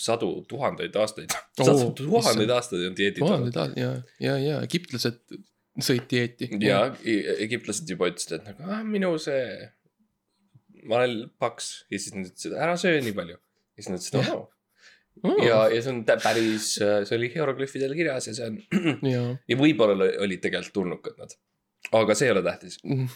[0.00, 1.32] sadu tuhandeid aastaid.
[1.60, 3.56] Oo, sadu tuhandeid aastaid on dieedid olnud.
[3.76, 3.90] ja,
[4.24, 5.20] ja, ja egiptlased
[5.80, 6.48] sõid dieeti.
[6.64, 9.42] ja e- egiptlased juba ütlesid et nagu ah, minu see
[10.88, 11.70] ma olen paks.
[11.92, 13.36] Ja siis nad ütlesid ära söö nii palju.
[13.38, 14.32] Ja siis nad ütlesid Jah.
[15.22, 15.44] oh.
[15.44, 18.58] ja, ja see on päris, see oli hieroglüüfidel kirjas ja see on
[19.14, 21.36] ja, ja võib-olla oli- olid tegelikult tulnukad nad.
[22.00, 22.80] aga see ei ole tähtis.
[22.84, 23.08] Mhm.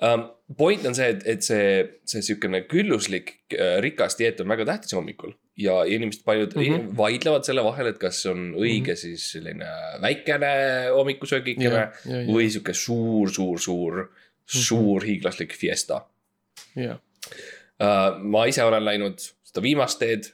[0.00, 0.30] um,.
[0.56, 1.68] point on see, et, et see,
[2.08, 6.62] see sihukene külluslik äh, rikas dieet on väga tähtis hommikul ja inimesed paljud mm.
[6.62, 6.90] -hmm.
[6.96, 9.00] vaidlevad selle vahel, et kas on õige mm -hmm.
[9.04, 9.70] siis selline
[10.02, 10.52] väikene
[10.92, 14.04] hommikusöögikene ja, ja, või sihuke suur, suur, suur,
[14.46, 16.04] suur hiiglaslik fiesta
[16.76, 16.98] ja,
[17.80, 18.22] uh,.
[18.22, 20.32] ma ise olen läinud seda viimast teed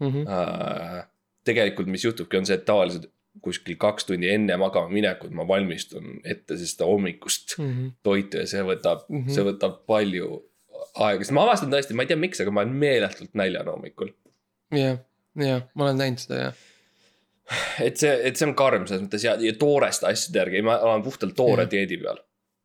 [0.00, 1.04] ja, uh,.
[1.44, 3.10] tegelikult, mis juhtubki, on see, et tavaliselt
[3.42, 7.88] kuskil kaks tundi enne magama minekut ma valmistun ette seda hommikust Mhm.
[8.02, 9.24] toitu ja see võtab mm.
[9.24, 9.34] -hmm.
[9.34, 10.30] see võtab palju
[10.98, 14.12] aega, sest ma avastan tõesti, ma ei tea, miks, aga ma olen meeletult näljane hommikul.
[14.74, 14.96] ja,
[15.36, 16.52] ja ma olen näinud seda ja,
[17.80, 21.02] et see, et see on karm selles mõttes ja, ja tooreste asjade järgi, ma olen
[21.06, 21.70] puhtalt toore Jah.
[21.70, 22.18] dieedi peal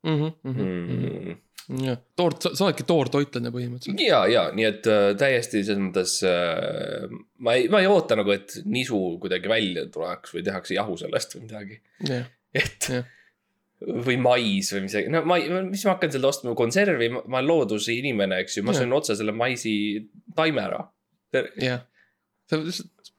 [0.04, 0.30] mm.
[0.44, 1.40] mm..
[1.86, 4.04] ja toor, sa oledki toortoitlane põhimõtteliselt.
[4.06, 7.10] ja, ja nii et äh, täiesti selles mõttes äh,
[7.44, 11.38] ma ei, ma ei oota nagu, et nisu kuidagi välja tuleks või tehakse jahu sellest
[11.38, 13.14] või midagi, jah, et Jah.
[13.84, 15.40] või mais või midagi, no ma
[15.70, 18.84] mis ma hakkan seda ostma, konservi, ma olen looduse inimene, eks ju, ma Jah.
[18.84, 19.76] söön otse selle maisi
[20.36, 20.84] taime ära
[21.62, 21.84] jah.
[22.50, 23.14] sa lihtsalt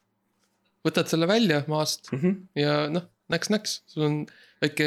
[0.84, 2.20] võtad selle välja maast mm.
[2.20, 2.36] -hmm.
[2.60, 4.16] ja noh, näks-näks, sul on
[4.62, 4.86] väike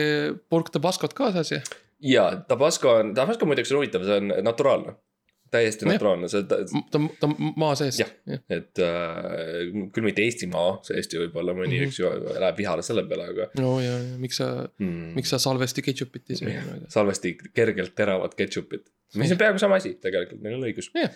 [0.50, 1.62] purk tabaskot kaasas ja
[2.04, 4.96] ja Tabasco on, Tabasco muideks on huvitav, see on naturaalne.
[5.52, 5.94] täiesti Jah.
[5.94, 6.58] naturaalne, see, ta,
[6.92, 8.02] ta on maa sees.
[8.02, 8.10] Jah.
[8.52, 11.84] et äh, küll mitte Eestimaa seest ju võib-olla mõni mm.
[11.84, 11.88] -hmm.
[11.88, 12.10] eks ju,
[12.44, 15.14] läheb vihale selle peale, aga no ja, ja miks sa, mm.
[15.16, 16.82] miks sa salvesti ketšupit ei söö?
[16.92, 18.90] salvesti kergelt teravat ketšupit.
[19.16, 21.14] Mis on peaaegu sama asi tegelikult, neil on õigus Jah.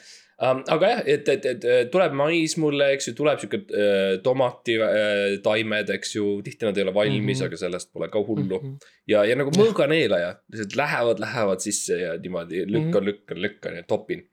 [0.47, 0.61] um,.
[0.75, 5.83] aga jah, et, et, et tuleb mais mulle, eks ju, tuleb sihuke äh, tomati äh,
[5.97, 7.31] eks ju, tihti nad ei ole valmis mm.
[7.33, 7.51] -hmm.
[7.51, 8.67] aga sellest pole ka hullu mm.
[8.71, 8.91] Mhm.
[9.11, 14.27] ja, ja nagu mõõganeelaja, lihtsalt lähevad, lähevad sisse ja niimoodi lükkan, lükkan, lükkan ja topin.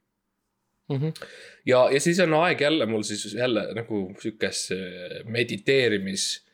[0.88, 1.10] Mhm.
[1.66, 4.70] ja, ja siis on aeg jälle mul siis jälle nagu sihukest
[5.24, 6.48] mediteerimis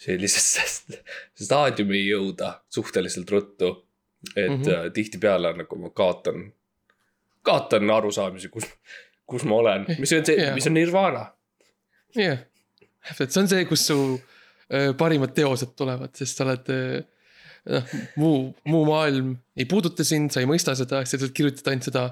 [0.00, 0.98] sellisesse st-
[1.44, 3.74] staadiumi jõuda suhteliselt ruttu.
[4.36, 4.62] Et mm.
[4.62, 4.90] -hmm.
[4.94, 6.52] tihtipeale nagu ma kaotan,
[7.42, 8.66] kaotan arusaamise, kus,
[9.26, 11.24] kus ma olen, mis on see yeah., mis on nirvana.
[12.16, 12.38] jah,
[13.08, 13.98] täpselt, see on see, kus su
[14.72, 17.04] äh, parimad teosed tulevad, sest sa oled äh,
[17.70, 21.88] noh, muu, muu maailm ei puuduta sind, sa ei mõista seda, sa lihtsalt kirjutad ainult
[21.88, 22.04] seda,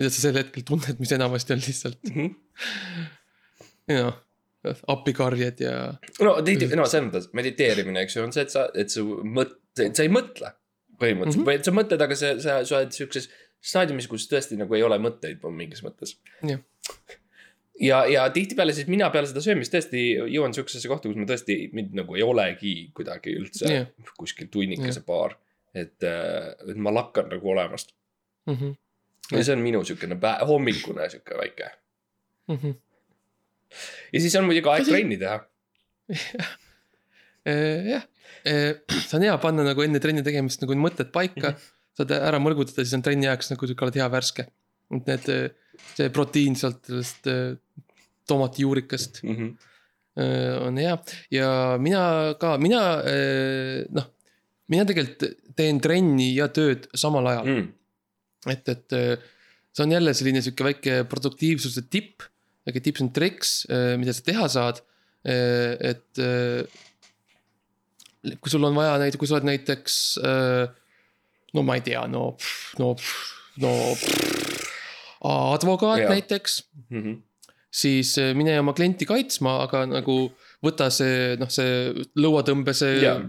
[0.00, 2.12] mida sa sel hetkel tunned, mis enamasti on lihtsalt
[4.00, 4.20] noh,
[4.94, 5.74] appikarjed ja
[6.24, 9.58] no tihti, no selles mõttes mediteerimine, eks ju, on see, et sa, et su mõt-,
[9.78, 10.52] sa ei mõtle.
[11.00, 11.46] Põhimõtteliselt mm.
[11.46, 11.48] -hmm.
[11.48, 14.84] või et sa mõtled, aga sa, sa, sa oled sihukeses staadiumis, kus tõesti nagu ei
[14.84, 16.16] ole mõtteid mingis mõttes.
[16.46, 16.60] jah,
[17.80, 21.56] ja, ja tihtipeale siis mina peale seda söömist tõesti jõuan sihukesesse kohta, kus ma tõesti,
[21.76, 23.88] mind nagu ei olegi kuidagi üldse yeah.
[24.18, 25.36] kuskil tunnikese paar.
[25.74, 27.94] et, et ma lakkan nagu olemast.
[28.50, 28.72] Mhm.
[29.30, 30.16] ja see on minu sihukene
[30.48, 31.70] hommikune sihuke väike.
[32.50, 32.74] Mhm.
[34.12, 35.38] ja siis on muidugi aeg trenni teha.
[37.94, 38.08] jah,
[38.44, 41.54] see on hea panna nagu enne trenni tegemist nagu mõtted paika,
[41.98, 44.46] saad ära mõrgutada, siis on trenni ajaks nagu sihuke oled hea värske.
[44.90, 45.28] et need,
[45.94, 47.58] see proteiin sealt sellest äh,
[48.26, 49.50] tomatijuurikast Mm -hmm.
[50.18, 50.98] äh, on hea
[51.30, 54.06] ja mina ka, mina äh, noh,
[54.66, 58.50] mina tegelikult teen trenni ja tööd samal ajal mm., mm.
[58.52, 59.16] et, et äh,
[59.72, 62.22] see on jälle selline sihuke väike produktiivsuse tipp,
[62.66, 63.66] väike tips and tricks,
[63.98, 64.82] mida sa teha saad.
[65.24, 66.64] et äh,
[68.40, 70.68] kui sul on vaja näiteks, kui sa oled näiteks äh,
[71.54, 72.36] no ma ei tea, no,
[72.78, 72.94] no,
[73.62, 73.70] no
[75.54, 76.10] advokaat Jaa.
[76.10, 77.16] näiteks, Mm -hmm.
[77.70, 80.32] siis äh, mine oma klienti kaitsma, aga nagu
[80.66, 83.20] võta see noh, see lõuatõmbe see Jaa.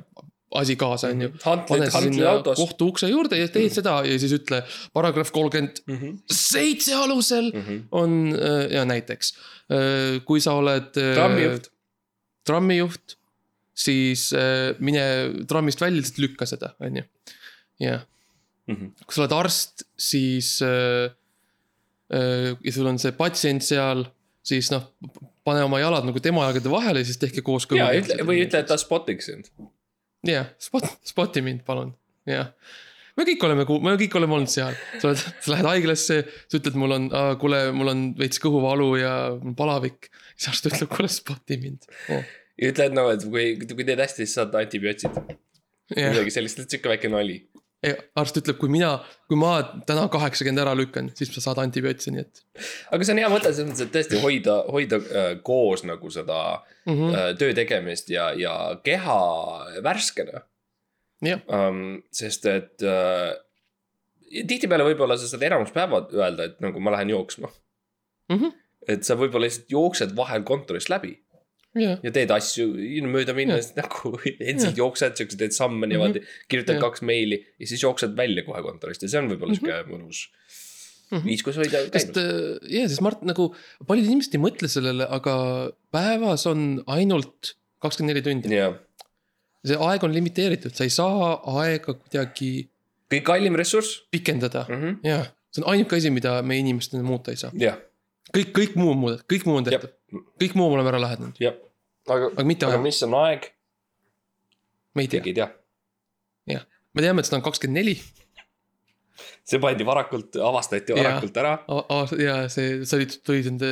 [0.56, 1.30] asi kaasa, on ju.
[1.45, 5.82] Huntled, pane see sinna kohtu ukse juurde ja teed seda ja siis ütle paragrahv kolmkümmend
[5.88, 6.17] Mm -hmm.
[6.32, 7.80] seitse alusel Mm -hmm.
[7.91, 9.34] on äh, ja näiteks,
[10.25, 10.91] kui sa oled.
[11.15, 11.71] trammijuht.
[12.45, 13.17] trammijuht,
[13.82, 15.04] siis äh, mine
[15.50, 17.08] trammist välja, lihtsalt lükka seda, on ju.
[17.82, 18.06] jah,
[18.70, 18.91] Mhm.
[19.06, 21.12] kui sa oled arst, siis äh,.
[22.12, 24.04] Äh, ja sul on see patsient seal,
[24.44, 24.89] siis noh,
[25.48, 27.67] pane oma jalad nagu tema jalgade vahele siis tehke koos.
[27.72, 29.48] ja ütle või ütle, et ta spotiks sind.
[30.28, 31.94] jah, spot, spoti mind, palun,
[32.28, 32.52] jah.
[33.15, 36.20] me kõik oleme, me kõik oleme olnud seal, sa oled, sa lähed haiglasse,
[36.52, 37.08] sa ütled, mul on,
[37.39, 39.15] kuule, mul on veits kõhuvalu ja
[39.58, 40.12] palavik.
[40.36, 42.38] siis arst ütleb, kuule spoti mind oh..
[42.60, 45.18] Ja ütle, et noh, et kui, kui teed hästi, siis saad antibiootsid.
[45.96, 47.40] jah, midagi sellist, et sihuke väike nali.
[48.20, 48.92] arst ütleb, kui mina,
[49.30, 49.56] kui ma
[49.90, 52.44] täna kaheksakümmend ära lükkan, siis sa saad antibiootsi, nii et
[52.94, 56.42] aga see on hea mõte selles mõttes, et tõesti hoida, hoida äh, koos nagu seda
[56.60, 56.94] mm.
[56.94, 57.16] -hmm.
[57.18, 58.54] äh, töö tegemist ja, ja
[58.86, 59.18] keha
[59.82, 60.44] värskena
[61.26, 62.04] jah, um,.
[62.14, 63.34] sest et äh,
[64.30, 67.50] tihtipeale võib-olla sa saad enamus päeva öelda, et nagu ma lähen jooksma.
[68.32, 68.54] Mhm.
[68.88, 71.18] et sa võib-olla lihtsalt jooksed vahel kontorist läbi
[71.76, 72.68] jah, ja teed asju
[73.08, 74.16] mööda minnes nagu
[74.50, 76.48] endiselt jooksed, siukse teed samme niimoodi mm, -hmm.
[76.52, 76.84] kirjutad Jah.
[76.88, 80.28] kaks meili ja siis jooksed välja kohe kontorist ja see on võib-olla sihuke mõnus
[81.12, 81.28] Mhm.
[81.28, 82.18] viis, kuidas hoida käimas.
[82.18, 83.50] äh, jah, sest Mart nagu
[83.88, 85.34] paljud inimesed ei mõtle sellele, aga
[85.92, 88.54] päevas on ainult kakskümmend neli tundi.
[88.56, 88.78] jah,
[89.68, 92.52] see aeg on limiteeritud, sa ei saa aega kuidagi
[93.12, 94.82] kõige kallim ressurss pikendada mm.
[94.82, 95.00] -hmm.
[95.10, 97.52] jah, see on ainuke asi, mida me inimestena muuta ei saa.
[97.60, 97.76] jah,
[98.32, 101.41] kõik, kõik muu on muudetud, kõik muu on tehtud, kõik muu me oleme ära lahendanud,
[101.41, 101.58] jah,
[102.08, 103.47] aga, aga mitte aga aeg, mis on aeg,
[104.95, 105.24] me ei tea.
[105.26, 106.63] Keegi, ei tea.
[106.93, 107.95] me teame, et seda on kakskümmend neli.
[109.47, 111.54] See pandi varakult, avastati varakult ära.
[112.19, 113.71] ja see, see oli, tuli nende,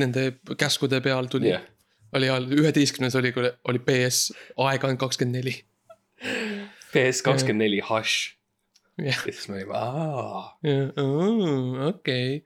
[0.00, 0.26] nende
[0.60, 1.52] käskude peal tuli.
[1.52, 1.66] Jah,
[2.14, 4.30] oli all, üheteistkümnes oli, oli PS,
[4.64, 5.58] aega on kakskümmend neli.
[6.94, 8.34] PS kakskümmend neli hash
[8.98, 10.58] jah, ja siis me olime, aa.
[11.88, 12.44] okei,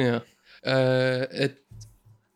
[0.00, 0.24] jah,
[0.66, 1.62] et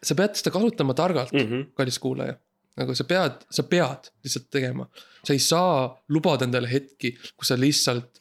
[0.03, 1.67] sa pead seda kasutama targalt mm, Mhm.
[1.77, 2.37] kallis kuulaja.
[2.79, 4.87] nagu sa pead, sa pead lihtsalt tegema,
[5.27, 8.21] sa ei saa lubada endale hetki, kus sa lihtsalt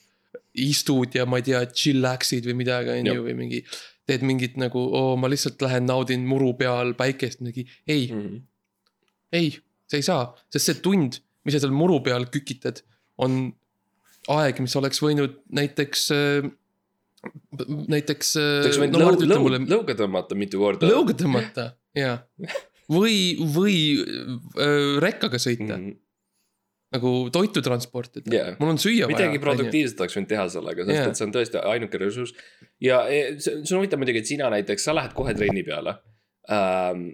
[0.60, 3.62] istud ja ma ei tea, chillax'id või midagi, on ju, või mingi.
[4.10, 8.40] teed mingit nagu, oo, ma lihtsalt lähen naudin muru peal päikest, mingi, ei, Mhm.
[9.34, 9.52] ei,
[9.88, 12.82] sa ei saa, sest see tund, mis sa seal muru peal kükitad,
[13.20, 13.54] on
[14.28, 16.10] aeg, mis oleks võinud näiteks,
[17.92, 18.36] näiteks.
[18.40, 20.90] oleks võinud lõu-, lõu-, lõuga tõmmata mitu korda.
[20.90, 22.18] lõuga tõmmata ja,
[22.92, 23.16] või,
[23.56, 25.98] või öö, rekkaga sõita mm.,
[26.96, 28.54] nagu toitu transportida Jaa.
[28.58, 29.44] mul on süüa midagi vaja.
[29.44, 31.10] produktiivset oleks võinud teha sellega, sest Jaa.
[31.12, 32.34] et see on tõesti ainuke ressurss.
[32.82, 36.00] ja e, see see on huvitav muidugi, et sina näiteks, sa lähed kohe trenni peale
[36.50, 37.12] ähm,.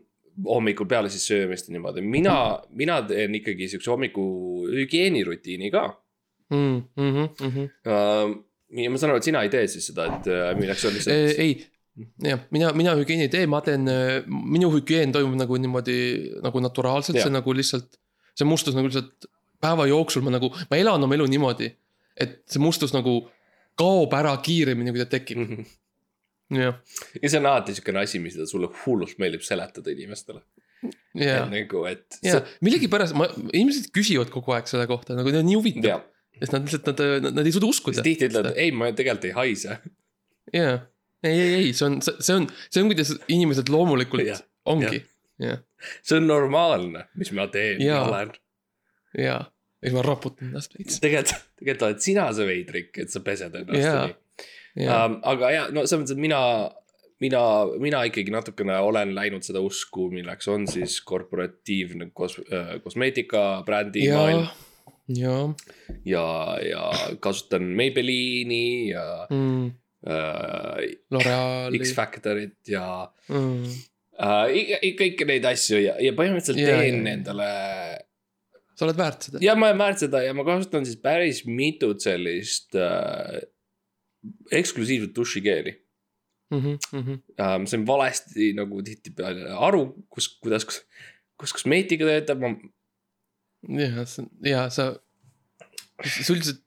[0.48, 2.38] hommikul peale siis söömist ja niimoodi, mina,
[2.76, 4.26] mina teen ikkagi siukse hommiku
[4.72, 5.86] hügieenirutiini ka
[6.52, 6.82] mm,.
[6.96, 7.70] Mm -hmm.
[7.88, 8.40] ähm,.
[8.76, 11.40] Ja ma saan aru, et sina ei tee siis seda, et äh, minnakse lihtsalt.
[11.42, 11.56] ei,
[12.26, 13.88] jah, mina, mina hügieeni ei tee, ma teen,
[14.28, 16.00] minu hügieen toimub nagu niimoodi
[16.44, 18.00] nagu naturaalselt, see nagu lihtsalt.
[18.36, 19.30] see mustus nagu lihtsalt
[19.64, 21.70] päeva jooksul ma nagu, ma elan oma elu niimoodi,
[22.20, 23.22] et see mustus nagu
[23.80, 25.42] kaob ära kiiremini, kui ta tekib,
[26.56, 26.78] jah,
[27.22, 30.44] ja see on alati siukene asi, mida sulle hullult meeldib seletada inimestele.
[31.18, 31.48] jah.
[31.50, 32.20] nagu, et.
[32.26, 35.96] ja millegipärast ma, inimesed küsivad kogu aeg selle kohta nagu need on nii huvitav ja,
[36.40, 38.04] sest nad lihtsalt, nad, nad, ei suuda uskuda.
[38.06, 39.80] tihti ütled, ei, ma tegelikult ei haise.
[40.54, 40.78] jaa,
[41.24, 45.02] ei, ei, ei, see on, see on, see on, kuidas inimesed loomulikult Jah, ongi,
[45.42, 45.62] jah,
[46.02, 48.06] see on normaalne, mis ma teen ja Jaa.
[48.10, 48.34] olen.
[49.18, 49.42] jaa.
[49.46, 53.60] ja siis ma raputan ennast veits, tegelikult, tegelikult oled sina see veidrik, et sa pesed
[53.62, 54.08] ennast Jaa.
[54.08, 54.50] nii.
[54.88, 55.22] jaa, um,.
[55.34, 56.42] aga ja no selles mõttes, et mina,
[57.24, 57.42] mina,
[57.82, 62.42] mina ikkagi natukene olen läinud seda usku, milleks on siis korporatiivne kos-,
[62.84, 64.50] kosmeetikabrändi maailm
[65.08, 65.54] jaa
[66.06, 66.26] ja,
[66.66, 66.86] ja
[67.22, 69.68] kasutan Maybellini ja mm,,
[70.10, 72.88] äh, X-Factorit ja
[73.30, 73.70] mm,
[74.18, 77.14] äh, kõiki neid asju ja, ja põhimõtteliselt Jaa, teen jaa.
[77.14, 77.50] endale
[78.76, 82.04] sa oled väärt seda, ja ma olen väärt seda ja ma kasutan siis päris mitut
[82.04, 83.42] sellist äh,
[84.52, 85.80] eksklusiivset dušikeeli
[86.54, 87.14] Mhm, mhm.
[87.40, 87.66] ähm,.
[87.66, 89.82] see on valesti nagu tihtipeale aru,
[90.14, 90.84] kus, kuidas, kus,
[91.42, 92.52] kus kosmeetika töötab, ma
[93.70, 94.92] jaa, see on, jaa, sa,
[96.04, 96.62] sa üldiselt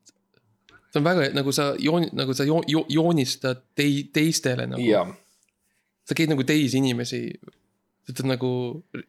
[0.88, 5.04] see on väga nagu sa joon-, nagu sa jo-, jo-, joonistad tei-, teistele nagu ja,
[6.08, 7.22] sa käid nagu teisi inimesi,
[8.06, 8.50] sa ütled nagu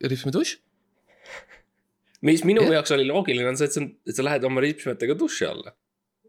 [0.04, 0.58] rihmadušš,
[2.28, 2.80] mis minu Jah.
[2.80, 5.76] jaoks oli loogiline, on see, et sa, et sa lähed oma ripsmetega duši alla.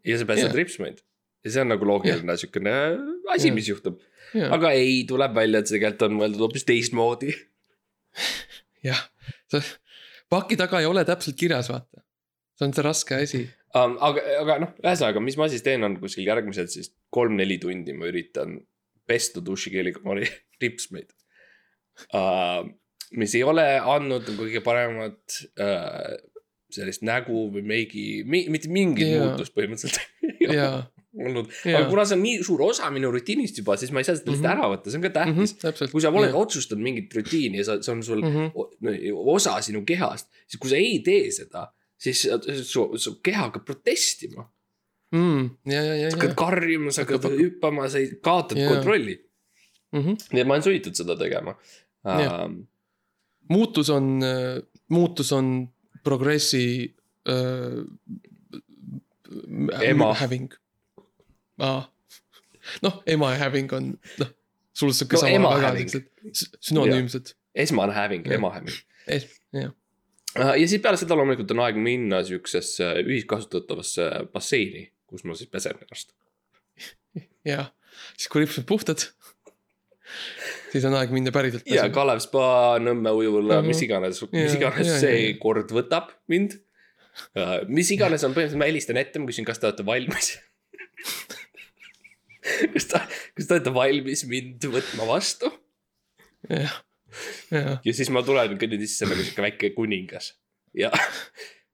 [0.06, 0.56] ja sa pesed Jah.
[0.56, 1.02] ripsmeid.
[1.44, 2.76] ja see on nagu loogiline siukene
[3.34, 3.54] asi, Jah.
[3.56, 3.98] mis juhtub.
[4.36, 7.34] jaa, aga ei, tuleb välja, et see tegelikult on mõeldud hoopis teistmoodi.
[8.86, 9.02] jah,
[9.50, 9.64] sa
[10.30, 12.04] paki taga ei ole täpselt kirjas, vaata.
[12.58, 13.42] see on see raske asi,
[13.74, 13.96] um,.
[14.08, 18.10] aga, aga noh, ühesõnaga, mis ma siis teen, on kuskil järgmised siis kolm-neli tundi ma
[18.10, 18.58] üritan
[19.10, 20.30] pesta dušikeeliga oma ri-
[20.62, 21.10] ripsmeid
[22.14, 22.64] uh,.
[23.18, 26.14] mis ei ole andnud kõige paremat uh,
[26.70, 29.26] sellist nägu või meigi mi,, mitte mingit Jaa.
[29.26, 30.00] muutust põhimõtteliselt
[30.58, 30.84] jaa,
[31.18, 31.48] olnud.
[31.64, 31.80] Jaa.
[31.80, 34.30] aga kuna see on nii suur osa minu rutiinist juba, siis ma ei saa seda
[34.30, 34.60] lihtsalt Mhm.
[34.60, 35.54] ära võtta, see on ka tähtis.
[35.58, 35.90] täpselt.
[35.90, 38.50] kui sa oled otsustanud mingit rutiini ja sa, see on sul Mhm.
[38.54, 38.70] o-
[39.34, 41.66] osa sinu kehast, siis kui sa ei tee seda,
[41.98, 42.22] siis
[42.62, 44.46] su, su keha hakkab protestima.
[45.12, 45.50] mm,.
[45.66, 48.68] ja, ja, ja, sa hakkad karjuma, sa hakkad hüppama, sa ei- kaotad Jaa.
[48.70, 49.18] kontrolli.
[49.92, 50.14] Mhm.
[50.32, 51.56] nii et ma olen sunnitud seda tegema
[52.04, 52.44] Jah.
[52.46, 52.66] um,.
[53.50, 54.20] muutus on,
[54.88, 55.68] muutus on
[56.04, 56.94] progressi
[57.28, 57.82] öö,
[59.82, 60.14] Ema.
[60.14, 60.48] Having.
[62.84, 64.30] noh, ema ja having on noh,
[64.76, 67.34] sul sihuke No sama väga siuksed sünonüümsed.
[67.54, 68.38] esmane häving, Jah.
[68.38, 68.76] ema häving.
[69.52, 69.70] jah,
[70.36, 75.74] ja siis peale seda loomulikult on aeg minna siuksesse ühiskasutatavasse basseini, kus ma siis pesen
[75.82, 76.12] ennast.
[77.50, 77.64] ja
[78.16, 79.02] siis kui ripsmed puhtad,
[80.70, 81.94] siis on aeg minna päriselt ja pesema.
[81.98, 82.44] Kalev spa,
[82.82, 83.66] Nõmme ujula, Mhm.
[83.72, 85.38] mis iganes, mis iganes jaa, see jaa.
[85.42, 86.60] kord võtab mind.
[87.68, 90.30] mis iganes on põhimõtteliselt, ma helistan ette, ma küsin, kas te olete valmis.
[92.74, 93.02] kas ta,
[93.36, 95.50] kas te olete valmis mind võtma vastu.
[96.48, 96.76] Jah,
[97.52, 100.32] jah, ja siis ma tulen kõnnin sisse nagu sihuke väike kuningas.
[100.76, 100.88] Ja,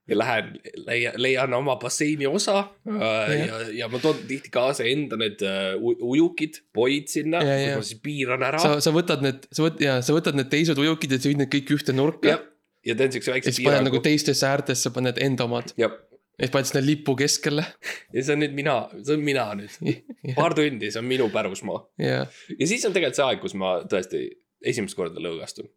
[0.09, 0.55] ja lähen,
[0.87, 2.55] leian, leian oma basseini osa
[2.87, 7.77] ja, ja, ja ma toon tihti kaasa enda need äh, u- ujukid, poid sinna, kus
[7.77, 8.61] ma siis piiran ära.
[8.63, 11.43] sa, sa võtad need, sa võt- ja sa võtad need teised ujukid ja sa viid
[11.45, 12.39] need kõik ühte nurka.
[12.87, 14.05] Ja teen siukse ja väikse siis paned nagu piirangu.
[14.09, 15.73] teistesse äärtesse, paned enda omad.
[15.79, 15.93] Jah,
[16.37, 17.65] ja siis paned sinna lipu keskele.
[18.13, 19.77] ja see on nüüd mina, see on mina nüüd.
[20.39, 21.83] paar tundi, see on minu pärusmaa.
[22.03, 24.27] ja, ja siis on tegelikult see aeg, kus ma tõesti
[24.67, 25.69] esimest korda lõõgastun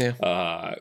[0.00, 0.72] jah, uh,.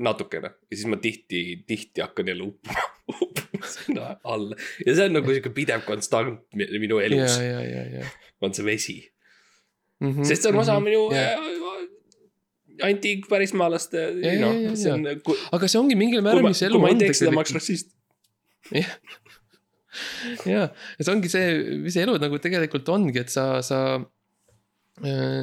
[0.00, 2.88] natukene ja siis ma tihti, tihti hakkan jälle uppuma,
[3.28, 7.86] uppuma sinna alla ja see on nagu sihuke pidev konstant mi- minu elus, ja, ja,
[8.00, 8.12] ja.
[8.40, 8.98] on see vesi.
[10.24, 11.34] sest see on osa minu ja.
[11.36, 11.60] äh,
[12.88, 14.06] antiikpärismaalaste,
[14.40, 17.02] noh see on, kui aga see ongi mingil määral, mis elu kui ma ei on
[17.04, 17.92] teeks seda, ma oleks rassist.
[20.46, 20.68] jah,
[20.98, 21.46] ja see ongi see,
[21.82, 23.80] mis elu nagu tegelikult ongi, et sa, sa
[25.02, 25.42] äh,.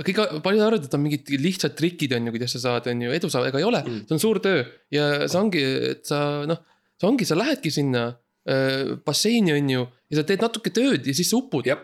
[0.00, 3.14] kõik, paljud arvavad, et on mingid lihtsad trikid on ju, kuidas sa saad, on ju
[3.16, 4.02] edu saada, ega ei ole Mm.
[4.06, 6.60] see on suur töö ja see ongi, et sa noh,
[7.00, 8.08] see ongi, sa lähedki sinna
[8.48, 11.78] äh, basseini on ju ja sa teed natuke tööd ja siis sa upud ja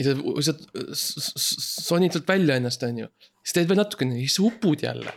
[0.00, 0.14] sa,
[0.94, 1.50] sa
[1.84, 3.08] sonid sealt välja ennast, on ju.
[3.44, 5.12] siis teed veel natukene ja siis upud jälle.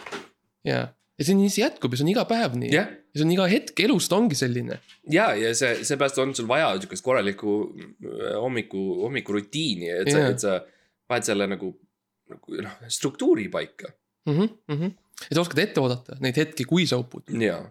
[0.68, 0.88] ja,
[1.20, 2.72] ja see nii, see jätkub ja see on iga päev nii.
[2.74, 4.80] jah ja see on iga hetk elust ongi selline.
[5.14, 10.34] ja, ja see, seepärast on sul vaja sihukest korralikku äh, hommiku, hommikurutiini, et sa Jaa.,
[10.34, 10.58] et sa
[11.10, 11.70] paned selle nagu,
[12.34, 13.94] nagu noh, struktuuri paika.
[14.26, 14.34] mm.
[14.34, 14.92] -hmm, mm -hmm.
[15.30, 17.30] ja sa oskad ette oodata neid hetki, kui sa upud.
[17.30, 17.62] jaa.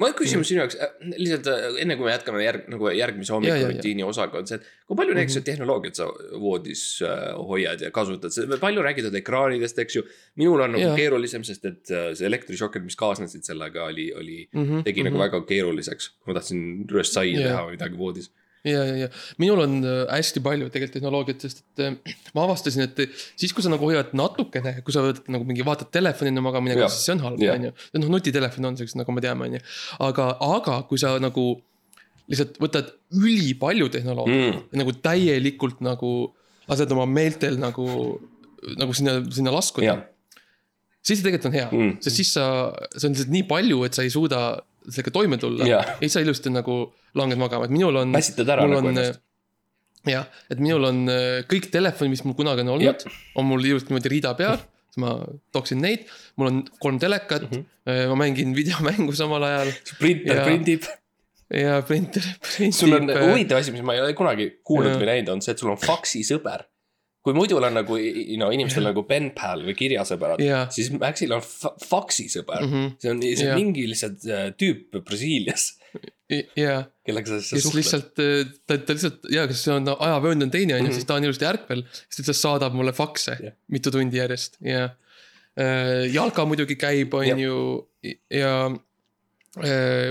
[0.00, 0.76] Mul on küsimus sinu jaoks,
[1.20, 3.54] lihtsalt äh, enne kui me jätkame järg-, nagu järgmise Ja, ja, ja.
[3.60, 5.44] hommikurutiini osaga on see, et kui palju näiteks Mhm.
[5.50, 6.06] tehnoloogiat sa
[6.40, 10.02] voodis äh, hoiad ja kasutad, palju räägitud ekraanidest, eks ju.
[10.40, 10.96] minul on nagu Jaa.
[10.96, 15.18] keerulisem, sest et äh, see elektrišokid, mis kaasnesid sellega, oli, oli, Mm -hmm, tegi nagu
[15.18, 16.10] väga keeruliseks.
[16.26, 18.30] ma tahtsin rööst saia teha või midagi voodis.
[18.66, 19.08] ja, ja, ja
[19.40, 23.02] minul on äh, hästi palju tegelikult tehnoloogiat, sest et äh, ma avastasin, et
[23.40, 26.92] siis, kui sa nagu hoiad natukene, kui sa võtad nagu mingi vaatad telefoni enne minekut,
[26.92, 27.72] siis see on halb, on ju.
[28.00, 29.64] noh, nutitelefon on siuksed, nagu me teame, on ju.
[30.10, 31.46] aga, aga kui sa nagu
[32.30, 34.78] lihtsalt võtad ülipalju tehnoloogiat Mm.
[34.78, 36.10] nagu täielikult nagu
[36.70, 37.86] lased oma meeltel nagu,
[38.78, 39.96] nagu sinna, sinna laskuda
[41.00, 42.44] siis see tegelikult on hea mm., sest siis sa,
[42.94, 44.40] see on lihtsalt nii palju, et sa ei suuda
[44.90, 45.82] sellega toime tulla Jaa.
[45.82, 46.82] ja siis sa ilusti nagu
[47.18, 48.14] langed magama, et minul on.
[48.14, 49.22] Pässitad ära nagu on, ennast.
[50.08, 53.06] jah, et minul on äh, kõik telefonid, mis mul kunagi on olnud,
[53.38, 55.16] on mul ilusti niimoodi riida peal, siis ma
[55.54, 56.08] toksin neid,
[56.40, 57.60] mul on kolm telekat mm.
[57.60, 58.08] -hmm.
[58.12, 60.48] ma mängin videomängu samal ajal printer Jaa.
[60.48, 60.88] prindib.
[61.50, 62.78] ja printer, printib.
[62.78, 65.00] sul on huvitav asi, mis ma ei ole kunagi kuulnud Jaa.
[65.02, 66.66] või näinud, on see, et sul on faksi sõber.
[67.24, 67.98] Kui muidu on nagu
[68.40, 72.72] no inimestel nagu pen pal või kirjasõbrad Jaa., siis Maxil on fa faksi sõber mm.
[72.72, 72.94] -hmm.
[73.02, 75.66] see on, see on mingi lihtsalt äh, tüüp Brasiilias,
[76.56, 77.80] ja, kellega sa siis kes suhtled.
[77.80, 78.10] lihtsalt,
[78.66, 80.94] ta, ta lihtsalt ja kes on ajavöönd on teine on ju, Mhm.
[80.96, 83.56] siis ta on ilusti ärkvel, siis ta lihtsalt saadab mulle fakse Jah.
[83.68, 84.88] mitu tundi järjest ja.
[86.12, 87.56] jalka muidugi käib, on ju
[88.30, 88.78] ja äh,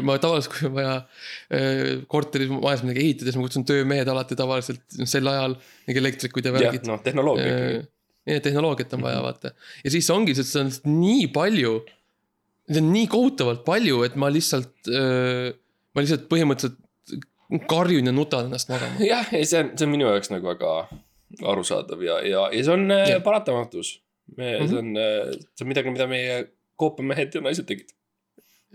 [0.03, 4.35] ma tavaliselt, kui on vaja äh, korteris, majas midagi ehitada, siis ma kutsun töömehed alati
[4.39, 5.55] tavaliselt sel ajal,
[5.87, 6.87] mingi elektrikud ja jah, värgid.
[6.89, 7.87] noh, tehnoloogia ikkagi.
[8.33, 9.05] ja tehnoloogiat on Mhm.
[9.07, 9.51] vaja vaata
[9.85, 11.77] ja siis ongi, sest see on nii palju.
[12.69, 14.75] see on nii kohutavalt palju, et ma lihtsalt,
[15.95, 16.77] ma lihtsalt põhimõtteliselt
[17.71, 18.99] karjun ja nutan ennast magama.
[19.01, 20.73] jah, ja see on, see on minu jaoks nagu väga
[21.49, 23.23] arusaadav ja, ja, ja see on äh, Jah.
[23.23, 23.95] paratamatus.
[24.37, 24.67] me, Mhm.
[24.67, 24.91] see on,
[25.55, 26.35] see on midagi, mida meie
[26.77, 27.89] koopamehed ja naised tegid.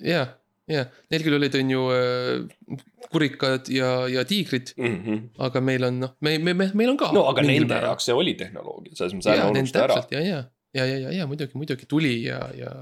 [0.03, 0.25] ja,
[0.71, 2.79] ja neil küll olid, on ju äh,
[3.13, 5.21] kurikad ja, ja tiigrid, Mm -hmm.
[5.39, 7.13] aga meil on noh, me, me, me, meil on ka.
[7.13, 7.75] no aga nende.
[7.75, 10.01] jaoks see oli tehnoloogia, selles mõttes nende unusta ära.
[10.11, 10.41] ja, ja,
[10.75, 12.73] ja, ja, ja, ja muidugi, muidugi tuli ja, ja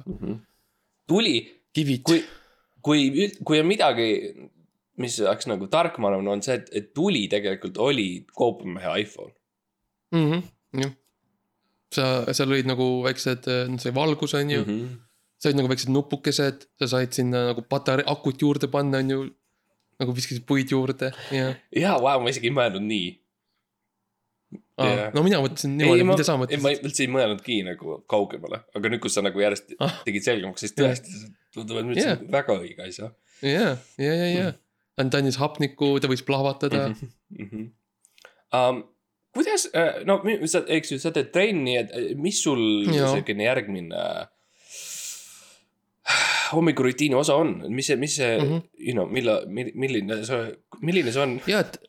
[1.06, 2.02] tuli, kivid.
[2.02, 2.24] kui,
[2.83, 4.08] kui, kui on midagi,
[4.96, 9.33] mis oleks nagu tark, ma arvan, on see, et, et tuli tegelikult oli koopamehe iPhone.
[10.12, 10.30] mm.
[10.30, 10.42] -hmm,
[10.80, 10.92] jah,
[11.92, 14.70] sa, seal olid nagu väiksed, see valgus on ju mm.
[14.70, 15.00] -hmm.
[15.42, 19.22] Said nagu väiksed nupukesed, sa said sinna nagu patarei, akut juurde panna, on ju.
[20.02, 23.10] nagu viskasid puid juurde ja jaa, vau, ma isegi ei mõelnud nii.
[24.82, 25.10] ah, Jah.
[25.14, 26.82] no mina mõtlesin niimoodi, ma mida sa, ma mõtlesid.
[26.88, 30.00] üldse ei mõelnudki nagu kaugemale, aga nüüd, kus sa nagu järjest Ah.
[30.06, 31.20] tegid selgemaks, siis tõesti,
[31.54, 33.12] tundub, et ma ütlesin väga õige asja.
[33.44, 34.48] ja, ja, ja, ja,
[35.04, 37.12] ta andis hapnikku, ta võis plahvatada mm.
[37.38, 37.46] mm.
[37.52, 37.70] -hmm.
[38.52, 38.82] Um,
[39.32, 39.62] kuidas,
[40.04, 44.02] no mi- sa, eks ju, sa teed trenni, et mis sul selline järgmine
[46.53, 48.50] hommikurutiini osa on, mis see, mis see mm.
[48.50, 48.69] -hmm.
[48.88, 51.40] you know, mille, milline see, milline see on?
[51.50, 51.81] ja, et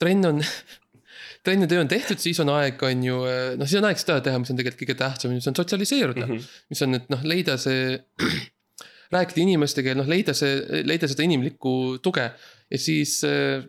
[0.00, 0.42] trenn on,
[1.44, 3.18] trenn ja töö on tehtud, siis on aeg, on ju,
[3.56, 6.32] noh, siis on aeg seda teha, mis on tegelikult kõige tähtsam, mis on sotsialiseeruda mm.
[6.32, 6.64] -hmm.
[6.72, 7.98] mis on, et noh, leida see,
[9.14, 13.64] rääkida inimestega ja noh, leida see, leida seda inimlikku tuge ja siis äh,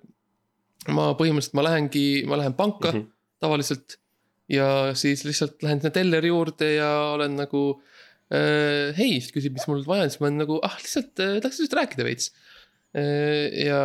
[0.90, 3.00] ma põhimõtteliselt, ma lähengi, ma lähen panka mm.
[3.00, 3.10] -hmm.
[3.44, 3.98] tavaliselt
[4.52, 7.82] ja siis lihtsalt lähen sinna telleri juurde ja olen nagu
[8.32, 11.38] äh, hei, siis küsib, mis mul vaja on, siis ma olen nagu ah lihtsalt äh,
[11.44, 12.32] tahaks lihtsalt rääkida veits
[12.96, 13.68] äh,.
[13.68, 13.82] ja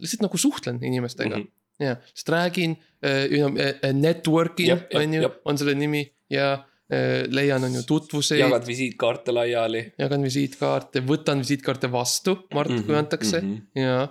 [0.00, 1.48] lihtsalt nagu suhtlen inimestega mm, Mhm.
[1.48, 1.86] -hmm.
[1.86, 6.52] ja lihtsalt räägin äh,, äh, networking Jep, jep, on ju on selle nimi ja
[6.92, 9.92] äh, leian, on ju tutvuseid, jagad visiitkaarte laiali.
[9.98, 12.86] jagan visiitkaarte, võtan visiitkaarte vastu, Mart mm, -hmm.
[12.86, 13.80] kui antakse mm -hmm.
[13.80, 14.02] ja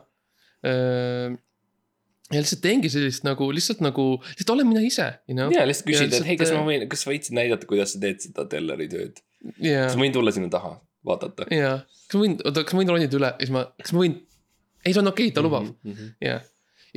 [0.65, 1.37] äh,
[2.31, 5.51] ja lihtsalt teengi sellist nagu lihtsalt nagu, lihtsalt olen mina ise, you know.
[5.53, 8.23] ja lihtsalt küsid, et hei, kas ma äh, võin, kas võiksid näidata, kuidas sa teed
[8.23, 9.19] seda telleri tööd?
[9.61, 10.75] Ja kas, ma võin tulla sinna taha,
[11.07, 11.47] vaadata?
[11.53, 11.75] ja,
[12.07, 14.17] kas ma võin, oota, kas ma võin ronida üle ja siis ma, kas ma võin,
[14.85, 15.93] ei, see on okei okay,, ta lubab mm, mm.
[15.93, 16.09] -hmm.
[16.09, 16.15] -hmm.
[16.27, 16.39] ja.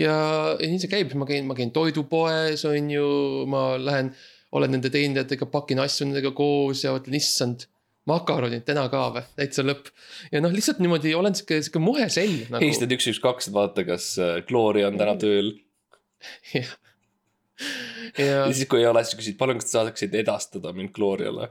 [0.04, 0.16] ja,
[0.62, 3.06] nii see käib, ma käin, ma käin toidupoes, on ju,
[3.50, 4.14] ma lähen,
[4.54, 7.68] olen nende teenindajatega, pakin asju nendega koos ja mõtlen, issand.
[8.04, 9.86] makaronid täna ka või, täitsa lõpp.
[10.32, 12.60] ja noh, lihtsalt niimoodi olen sihuke, sihuke muhe sell nagu.
[12.60, 15.54] helistad üks, üks, kaks, et vaata, kas äh, Gloria on täna tööl.
[16.58, 16.68] jah.
[18.18, 21.48] ja ja siis, kui ei ole, siis küsid, palun, kas te saaksite edastada mind Gloriale.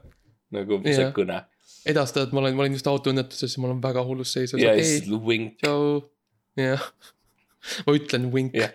[0.53, 1.11] Nagu see Jah.
[1.15, 1.41] kõne.
[1.89, 4.75] edastada, et ma olen, ma olin just autoõnnetuses ja ma olen väga hullus seisus, ja
[4.79, 5.57] siis, vink.
[5.63, 5.99] tšau.
[6.59, 6.85] jah,
[7.87, 8.73] ma ütlen vink jah.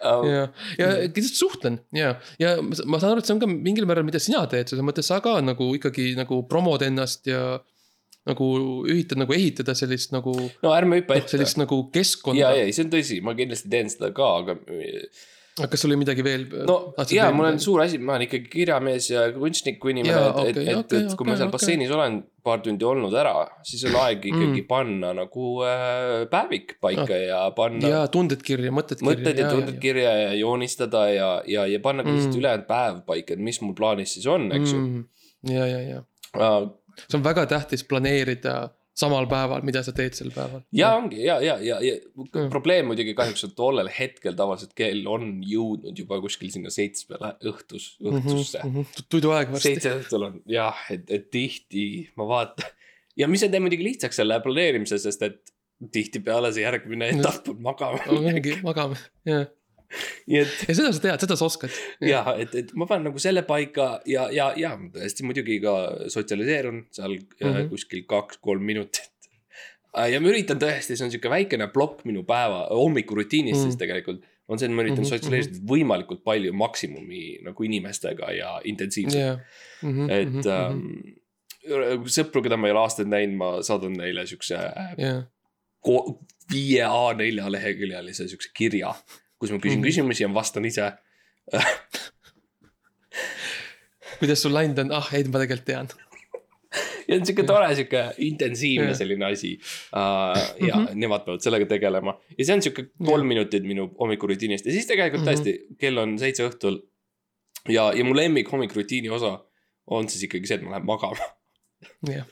[0.00, 0.44] Um, ja,
[0.80, 3.84] ja lihtsalt suhtlen ja, ja ma sa- ma saan aru, et see on ka mingil
[3.84, 7.58] määral, mida sina teed, selles mõttes sa ka nagu ikkagi nagu promod ennast ja.
[8.28, 8.46] nagu
[8.88, 10.32] üritad nagu ehitada sellist nagu,
[10.64, 11.34] no ärme hüppa noh, ette.
[11.34, 12.48] sellist nagu ja, keskkonda.
[12.56, 14.56] ja see on tõsi, ma kindlasti teen seda ka, aga
[15.60, 16.44] kas sul oli midagi veel?
[16.68, 16.76] no
[17.12, 20.60] ja mul on suur asi, ma olen ikkagi kirjamees ja kunstniku inimene, Jaa, et, et
[20.60, 21.54] okei,, et, okei, et kui ma okei, seal okei.
[21.58, 23.34] basseinis olen paar tundi olnud ära,
[23.66, 24.66] siis on aeg ikkagi Mm.
[24.70, 29.10] panna nagu äh, päevik paika ja panna ja tunded kirja, mõtted kirja.
[29.10, 32.40] mõtted ja tunded kirja ja joonistada ja, ja, ja panna ka lihtsalt Mm.
[32.40, 34.84] ülejäänud päev paika, et mis mul plaanis siis on, eks ju.
[35.52, 36.68] ja, ja, ja Uh,
[37.10, 38.70] see on väga tähtis planeerida
[39.00, 40.60] samal päeval, mida sa teed sel päeval.
[40.76, 42.50] ja ongi ja, ja, ja, ja Mm.
[42.52, 47.34] probleem muidugi kahjuks on tollel hetkel tavaliselt kell on jõudnud juba kuskil sinna seitsme lä-
[47.50, 48.74] õhtus, õhtusse mm.
[48.74, 49.06] -hmm.
[49.08, 49.68] tuiduaeg Mhm, varsti.
[49.72, 51.86] seitse õhtul on jah, et, et tihti
[52.20, 52.68] ma vaatan
[53.16, 55.40] ja mis see teeb muidugi lihtsaks selle planeerimise, sest et
[55.92, 57.98] tihtipeale see järgmine etapp on magama.
[58.12, 59.46] ongi, magame, jah.
[60.30, 61.70] Nii et ja seda sa tead, seda sa oskad.
[62.00, 65.74] ja et, et ma panen nagu selle paika ja, ja, ja tõesti muidugi ka
[66.08, 67.54] sotsialiseerun seal mm Mhm.
[67.56, 67.68] -hmm.
[67.72, 69.10] kuskil kaks-kolm minutit.
[70.10, 73.66] ja ma üritan tõesti, see on sihuke väikene plokk minu päeva hommikurutiinist mm Mhm.
[73.66, 73.70] -hmm.
[73.72, 74.22] siis tegelikult.
[74.50, 75.18] on see, et ma üritan mm Mhm, -hmm.
[75.18, 79.38] sotsialiseerida võimalikult palju maksimumi nagu inimestega ja intensiivselt jah.
[79.82, 80.80] Mhm, et ähm,
[82.10, 84.56] sõpru, keda ma ei ole aastaid näinud, ma saadan neile siukse
[85.86, 86.18] ko-
[86.52, 88.94] viie A4 leheküljelise siukse kirja,
[89.40, 89.86] kus ma küsin Mhm.
[89.88, 90.92] küsimusi ja vastan ise.
[94.20, 95.88] kuidas sul läinud on, ah ei, ma tegelikult tean.
[97.08, 100.36] ja on sihuke tore sihuke intensiivne selline asi uh,.
[100.68, 100.94] ja mm -hmm.
[101.02, 105.26] nemad peavad sellega tegelema ja see on sihuke kolm minutit minu hommikurutiinist ja siis tegelikult
[105.26, 106.78] tõesti kell on seitse õhtul.
[107.68, 109.38] ja, ja mu lemmik hommikurutiini osa
[109.86, 111.26] on siis ikkagi see, et ma lähen magama.
[112.14, 112.26] jah.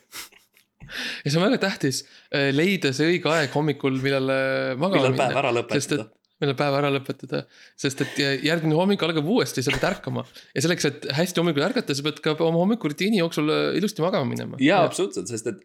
[1.25, 2.05] ja see on väga tähtis,
[2.53, 5.43] leida see õige aeg hommikul, millal äh, magama millal päev minna.
[5.43, 6.18] ära sest et lõpetada.
[6.39, 7.43] Millal päev ära lõpetada,
[7.79, 10.23] sest et järgmine hommik algab uuesti, sa pead ärkama.
[10.55, 14.29] ja selleks, et hästi hommikul ärgata, sa pead ka oma hommikurutiini jooksul äh, ilusti magama
[14.29, 14.59] minema.
[14.63, 15.63] jaa, absoluutselt, sest et.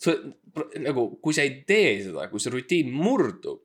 [0.00, 0.14] sa
[0.80, 3.64] nagu, kui sa ei tee seda, kui see rutiin murdub,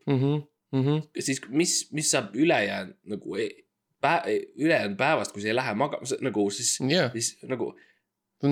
[0.72, 3.66] Mhm, siis mis, mis saab ülejäänud nagu e-
[3.99, 7.74] päe-, ülejäänud päevast, kui sa ei lähe magama, nagu siis, jah, siis nagu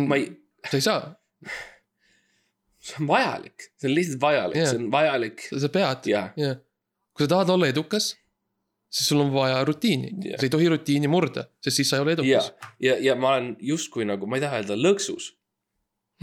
[0.08, 0.26] ma ei,
[0.68, 1.14] sa ei saa,
[2.90, 6.58] see on vajalik, see on lihtsalt vajalik yeah., see on vajalik sa pead, ja, jah.
[7.14, 8.12] kui sa tahad olla edukas,
[8.90, 10.40] siis sul on vaja rutiini Jah.
[10.40, 12.52] sa ei tohi rutiini murda, sest siis sa ei ole edukas.,
[12.88, 15.34] ja, ja ma olen justkui nagu, ma ei taha öelda lõksus.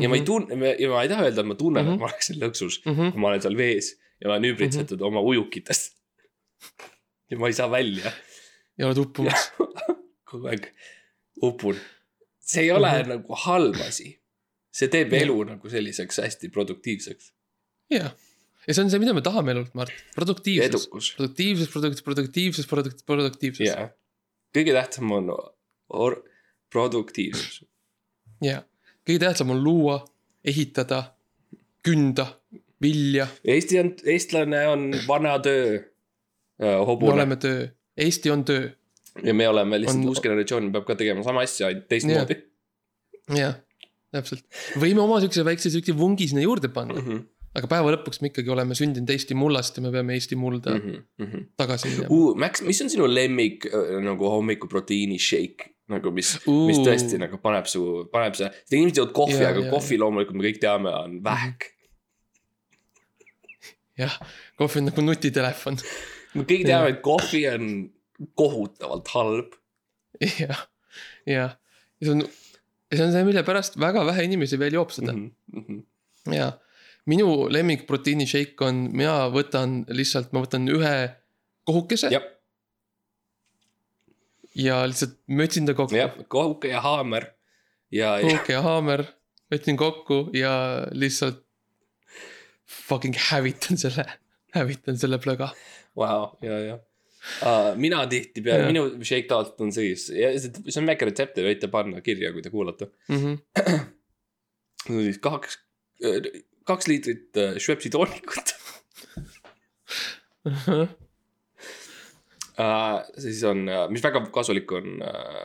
[0.03, 1.97] ja ma ei tunne, ja ma ei taha öelda, et ma tunnen mm, -hmm.
[1.97, 2.03] Mhm.
[2.03, 3.11] et ma oleksin lõksus, tunne.
[3.13, 5.07] kui ma olen seal vees ja ma olen ümbritsetud mm -hmm.
[5.07, 5.93] oma ujukitest.
[7.31, 8.13] ja ma ei saa välja,
[8.79, 9.51] ja oled uppumas.
[10.31, 10.67] kogu aeg
[11.43, 11.77] upun.
[12.41, 13.03] see ei ole mm Mhm.
[13.05, 13.09] -hmm.
[13.15, 14.21] nagu halb asi.
[14.77, 15.23] See teeb Jah.
[15.25, 17.31] elu nagu selliseks hästi produktiivseks.
[17.95, 18.11] jah,
[18.67, 20.89] ja see on see, mida me tahame elult, Mart, produktiivsus.
[21.17, 23.67] produktiivsus, produkt-, produktiivsus, produkt-, produktiivsus.
[23.71, 23.89] jaa,
[24.57, 25.31] kõige tähtsam on
[25.89, 26.21] or-,
[26.73, 27.63] produktiivsus.
[28.45, 28.63] jaa,
[29.07, 30.01] kõige tähtsam on luua,
[30.45, 31.03] ehitada,
[31.87, 32.27] künda,
[32.83, 35.79] vilja, Eesti on, eestlane on vana töö
[36.59, 37.15] me hobune.
[37.17, 38.69] Oleme töö, Eesti on töö,
[39.25, 42.37] ja me oleme lihtsalt on- uus generatsioon peab ka tegema sama asja, ainult teistmoodi.
[43.37, 43.57] Jah,
[44.17, 44.45] täpselt.
[44.83, 47.07] võime oma siukse väikse siukse vungi sinna juurde panna, mm.
[47.07, 47.23] -hmm.
[47.61, 50.99] aga päeva lõpuks me ikkagi oleme sündinud Eesti mullast ja me peame Eesti mulda mm
[51.23, 51.47] Mm -hmm.
[51.57, 52.11] tagasi minema.
[52.11, 52.35] uh,.
[52.37, 57.39] Max, mis on sinu lemmik äh, nagu hommikuproteiini shake nagu mis uh., mis tõesti nagu
[57.43, 60.93] paneb su, paneb see, inimesed joovad kohvi Jaa, aga jaa, kohvi loomulikult me kõik teame,
[60.93, 61.69] on vähk.
[64.03, 64.17] jah,
[64.61, 65.79] kohv on nagu nutitelefon.
[66.35, 67.71] me kõik teame, et kohvi on
[68.39, 69.55] kohutavalt halb.
[70.41, 70.67] jah,
[71.29, 71.55] jah,
[72.03, 72.27] see on,
[72.95, 75.13] see on see, mille pärast väga vähe inimesi veel joob seda.
[75.13, 75.83] Mm -hmm.
[76.35, 76.53] ja
[77.07, 80.95] minu lemmik proteiini shake on, mina võtan lihtsalt, ma võtan ühe
[81.65, 82.11] kohukese.
[82.11, 82.21] Ja,
[84.55, 85.97] ja lihtsalt mütsin ta kokku.
[85.97, 87.33] jah, kohuke ja haamer.
[87.91, 88.27] Ja, ja.
[88.27, 89.05] Kohuke ja haamer,
[89.53, 91.43] võtsin kokku ja lihtsalt
[92.67, 94.07] fucking hävitan selle,
[94.55, 95.53] hävitan selle plöga.
[95.97, 96.79] Vau, ja, ja
[97.43, 97.73] uh,.
[97.81, 102.33] mina tihtipeale, minu shake tavaliselt on siis, see on väike retsept, te võite panna kirja,
[102.35, 102.91] kui te kuulate.
[103.13, 103.33] Mhm.
[105.09, 105.59] siis kaks,
[106.67, 108.55] kaks liitrit äh, Schweppesi toonikut
[110.47, 110.89] uh,.
[113.19, 115.45] siis on, mis väga kasulik on uh,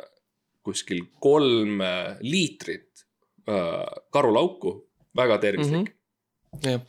[0.65, 3.05] kuskil kolm äh, liitrit
[3.49, 4.77] uh, karulauku,
[5.17, 6.65] väga tervislik mm.
[6.65, 6.81] jah,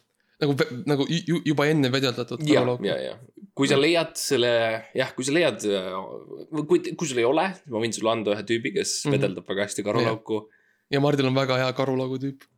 [0.43, 2.55] nagu, nagu ju, juba enne vedeldatud -hmm.
[2.55, 2.85] karulauku.
[2.87, 3.19] ja, ja
[3.55, 4.51] kui sa leiad selle,
[4.97, 5.65] jah, kui sa leiad,
[6.69, 9.09] kui, kui sul ei ole, ma võin sulle anda ühe tüübi, kes mm.
[9.09, 9.17] -hmm.
[9.19, 10.43] vedeldab väga hästi karulauku.
[10.93, 12.49] ja Mardil on väga hea karulaugu tüüp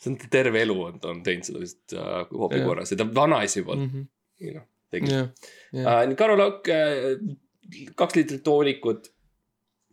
[0.00, 2.66] see on terve elu on ta on teinud seda vist uh, hobi Jah.
[2.68, 3.90] korras ja ta vanaisa juba mm.
[3.90, 4.54] -hmm.
[4.56, 5.28] noh tegi jah,
[5.76, 6.16] jah, uh,.
[6.16, 7.36] karulauk uh,,
[8.00, 9.10] kaks liitrit toonikut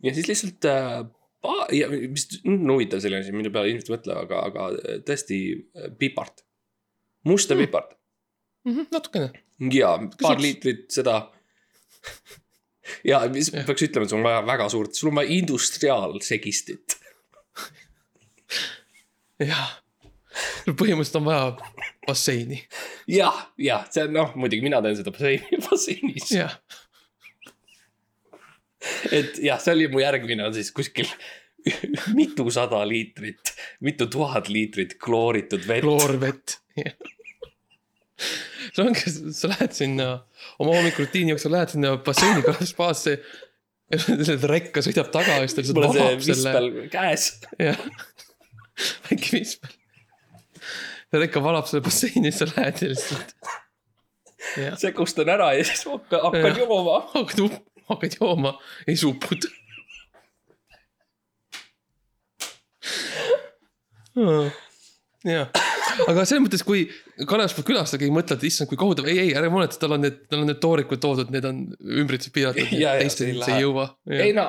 [0.02, 1.66] ja siis lihtsalt uh,.
[1.72, 5.38] ja mis on huvitav selline asi, mille peale inimesed ei mõtle, aga, aga äh, tõesti
[5.54, 6.42] äh, pipart,
[7.28, 7.60] musta Mm.
[7.60, 7.66] mm.
[7.66, 7.94] pipart
[8.92, 9.30] natukene.
[9.72, 11.18] Ja paar liitrit seda.
[13.04, 13.66] ja mis Jah.
[13.66, 16.98] peaks ütlema, et sul on vaja väga suurt, sul on vaja industriaalsegistit.
[19.42, 19.68] jah,
[20.68, 21.50] põhimõtteliselt on vaja
[22.06, 22.62] basseini,
[23.10, 26.56] jah, jah, see noh, muidugi mina teen seda basseini, basseinis, jah,
[29.12, 31.10] et jah, see oli mu järgmine on siis kuskil
[32.18, 33.54] mitusada liitrit,
[33.84, 35.84] mitu tuhat liitrit klooritud vett.
[35.84, 36.58] kloorvett.
[38.72, 40.08] See ongi, sa lähed sinna
[40.58, 43.18] oma hommikurutiini jooksul lähed sinna basseini spaasse.
[43.92, 47.28] ja selle rekka sõidab taga ja siis ta lihtsalt valab selle, käes.
[47.62, 47.78] jah,
[49.08, 49.76] väike vispel.
[51.08, 53.36] see rekka valab selle basseini, siis sa lähed ja lihtsalt.
[54.82, 57.00] sekustan ära ja siis hakkan, hakkan jooma.
[57.14, 57.56] hakkad,
[57.92, 59.48] hakkad jooma, ei supud.
[65.24, 65.50] jah,
[66.06, 66.84] aga selles mõttes, kui
[67.28, 70.20] Kalev külastage ei mõtle, et issand, kui kohutav, ei, ei ärge muretse, tal on need,
[70.30, 71.64] tal on need toorikud toodud, need on
[72.04, 73.88] ümbritses piiratud, teisteni see ei jõua.
[74.12, 74.48] ei no,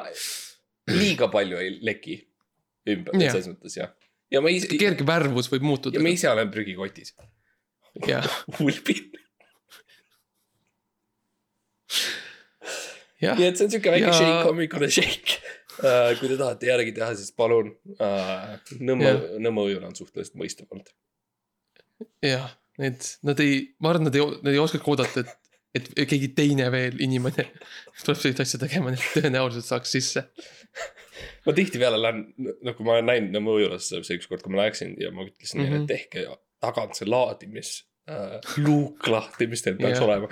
[0.93, 2.19] liiga palju ei leki
[2.93, 3.93] ümber, selles mõttes jah.
[4.33, 6.13] ja ma ise, kerge värvus võib muutuda ja ma.
[6.13, 7.15] ise olen prügikotis.
[8.07, 8.25] jah,
[8.65, 9.09] ulbin.
[13.23, 15.39] jah, nii et see on siuke väike Ja- shake, hommikune shake.
[16.19, 18.55] kui te tahate järgi teha, siis palun uh,.
[18.83, 20.89] Nõmme Nõmme ujula on suhteliselt mõistav olnud.
[22.25, 22.47] jah,
[22.81, 26.69] need, nad ei, ma arvan, nad ei, nad ei oskagi oodata, et, et keegi teine
[26.73, 27.45] veel inimene
[28.03, 30.25] tuleb sellist asja tegema, nii et tõenäoliselt saaks sisse.
[31.45, 32.23] ma tihtipeale lähen,
[32.63, 35.69] nagu ma olen näinud Nõmme ujulas see ükskord, kui ma läksin ja ma ütlesin neile
[35.69, 35.83] Mhm.
[35.83, 37.73] mm -hmm., et tehke tagant see laadimis
[38.11, 40.07] uh, luuk lahti, mis teil peaks yeah.
[40.07, 40.27] olema.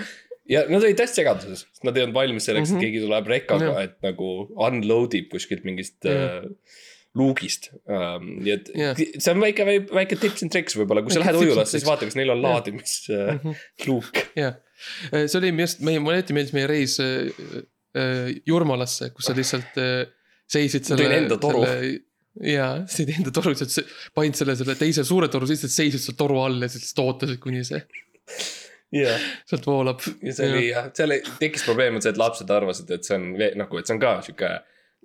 [0.49, 2.81] ja nad olid täiesti segaduses, nad ei olnud valmis selleks mm, Mhm.
[2.81, 2.87] -hmm.
[2.87, 3.73] et keegi tuleb rekaga Jah.
[3.73, 6.43] yeah., et nagu unload ib kuskilt mingist Jah.
[6.45, 6.51] uh,
[7.17, 8.29] luugist um,.
[8.43, 8.97] nii et Jah.
[8.97, 12.17] see on väike, väike tips and tricks võib-olla, kui sa lähed ujulasse, siis vaata, kas
[12.19, 14.27] neil on laadimisluuk uh,.
[14.37, 14.59] jah,
[15.13, 17.31] see oli arust, meie, mulle eriti meeldis meie reis äh,
[17.97, 20.03] äh, Jurmalasse, kus sa lihtsalt äh,
[20.47, 21.23] seisid Ma tõin selle.
[21.23, 21.63] enda toru..
[22.47, 26.19] jaa, sa tõid enda toru, sa panid selle, selle teise suure toru sisse, seisid seal
[26.19, 27.81] toru all ja siis ootasid, kuni see
[28.95, 30.03] jah, sealt voolab.
[30.23, 33.31] ja see oli jah, seal tekkis probleem on see, et lapsed arvasid, et see on
[33.35, 34.51] nagu, et see on ka sihuke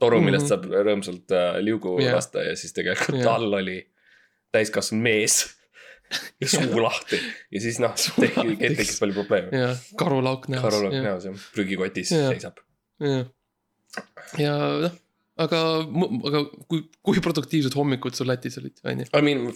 [0.02, 0.52] toru, millest Mhm.
[0.52, 2.16] saab rõõmsalt äh, liugu Jah.
[2.18, 3.34] lasta ja siis tegelikult Jah.
[3.36, 3.78] all oli
[4.52, 5.40] täiskasvanud mees.
[6.42, 7.16] ja suu lahti
[7.54, 8.56] ja siis noh, Suu teki, lahti.
[8.76, 9.48] tekkis palju probleeme.
[9.62, 10.60] jah, karulauk näos.
[10.66, 12.26] karul on näos jah, prügikotis Jah.
[12.34, 12.58] seisab.
[13.00, 13.22] jah,
[14.42, 14.98] ja noh,
[15.40, 15.60] aga,
[16.28, 19.08] aga kui, kui produktiivsed hommikud sul Lätis olid, on ju?
[19.16, 19.48] I mean,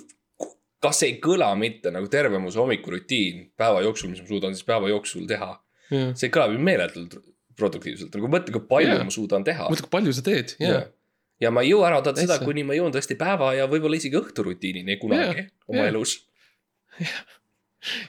[0.80, 4.64] kas ei kõla mitte nagu terve mu see hommikurutiin päeva jooksul, mis ma suudan siis
[4.68, 5.52] päeva jooksul teha.
[6.16, 7.18] see kõlab ju meeletult
[7.56, 9.04] produktiivselt, nagu mõtle, kui palju yeah.
[9.06, 9.68] ma suudan teha.
[9.72, 10.84] mõtle, kui palju sa teed, ja jaa.,
[11.44, 14.16] ja ma ei jõua ära oodata seda, kuni ma jõuan tõesti päeva ja võib-olla isegi
[14.16, 15.90] õhturutiinini kunagi Jaa, oma jaa.
[15.92, 16.14] elus.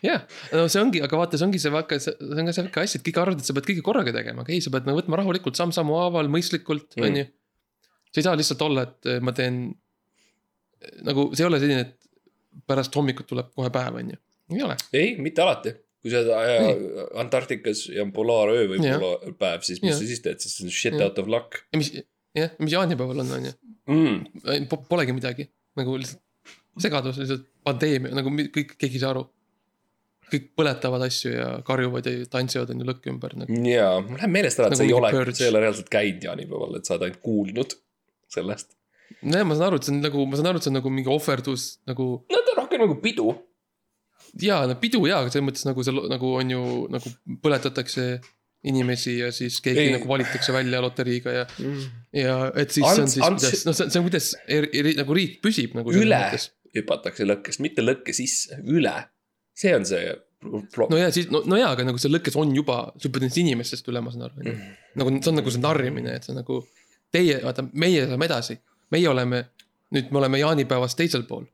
[0.06, 0.22] jah,
[0.56, 3.00] no see ongi, aga vaata, see ongi see väga, see on ka see väike asi,
[3.00, 5.20] et kõik arvavad, et sa pead kõike korraga tegema, aga ei, sa pead nagu võtma
[5.20, 7.04] rahulikult samm-sammu haaval, mõistlikult, Mm.
[7.10, 7.26] on ju.
[8.14, 9.60] sa ei saa lihtsalt olla, et eh, ma teen.
[11.04, 14.22] nagu see ei ole selline, et pärast hommikut tuleb kohe päev, on ju,
[14.56, 14.78] ei ole.
[14.94, 15.76] ei, mitte alati.
[16.08, 19.02] Kui sa oled Antarktikas ja on polaaröö või Jah.
[19.02, 20.00] polaarpäev, siis mis Jah.
[20.00, 21.10] sa siis teed, siis on shit Jah.
[21.10, 21.92] out of luck ja mis,
[22.38, 23.58] jah, mis jaanipäeval on, on ju,
[23.92, 24.72] mm..
[24.90, 25.50] polegi midagi,
[25.80, 26.24] nagu lihtsalt
[26.82, 29.26] segadus, lihtsalt pandeemia, nagu kõik, keegi ei saa aru.
[30.28, 33.60] kõik põletavad asju ja karjuvad ja tantsivad on ju lõkke ümber nagu..
[33.68, 36.26] ja mul läheb meelest ära, et Nagu sa ei ole sa ei ole reaalselt käinud
[36.28, 37.76] jaanipäeval, et sa oled ainult kuulnud
[38.34, 38.76] sellest.
[39.22, 40.92] nojah, ma saan aru, et see on nagu, ma saan aru, et see on nagu
[40.94, 43.32] mingi ohverdus nagu no ta on rohkem nagu pidu.
[44.42, 46.64] jaa, no pidu jaa, aga selles mõttes nagu see lo- nagu on ju
[46.94, 47.12] nagu
[47.44, 48.08] põletatakse
[48.68, 49.92] inimesi ja siis keegi Ei.
[49.94, 51.44] nagu valitakse välja loteriiga ja,
[52.16, 54.30] ja et siis see on Ants- siis Ants- kuidas, no see on, see on kuidas
[54.48, 55.94] eri, eri, nagu riik püsib nagu.
[55.94, 56.20] üle
[56.78, 58.96] hüpatakse lõkkest, mitte lõkke sisse, üle.
[59.58, 60.10] see on see
[60.90, 63.40] no ja siis, no, no jaa, aga nagu see lõkkes on juba, sa hüppad nendest
[63.42, 64.44] inimestest üle, ma saan aru.
[64.44, 64.74] Mm.
[65.02, 66.60] nagu see on nagu see narrimine, et see on nagu
[67.14, 68.58] teie, vaata, meie saame edasi,
[68.94, 69.46] meie oleme,
[69.96, 71.48] nüüd me oleme jaanipäevast teisel pool,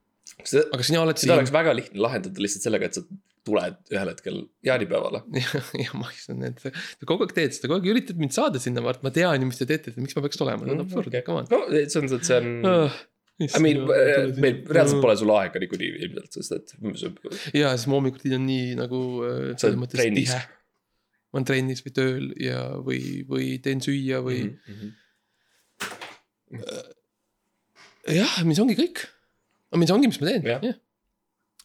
[0.52, 3.04] seda, aga sina oled seda siin oleks väga lihtne lahendada lihtsalt sellega, et sa
[3.48, 4.38] tuled ühel hetkel
[4.68, 5.24] jaanipäevale.
[5.44, 8.62] ja, ja ma saa need, sa kogu aeg teed seda, kogu aeg üritad mind saada
[8.64, 11.18] sinna, Mart, ma tean ju, mis te teete, miks ma peaks tulema, see on absurd,
[11.28, 11.50] come on.
[11.52, 13.88] no see on, see on, Ah, I mean,
[14.38, 16.68] meil reaalselt pole sul aega niikuinii ilmselt, sest et
[17.58, 20.38] ja siis ma hommikuti on nii nagu sa selles mõttes tihe.
[21.34, 24.78] ma olen trennis või tööl ja, või, või teen süüa või mm.
[24.78, 24.92] -hmm.
[28.20, 29.02] jah, mis ongi kõik.
[29.80, 30.74] Mis ongi, mis ma teen, Jah.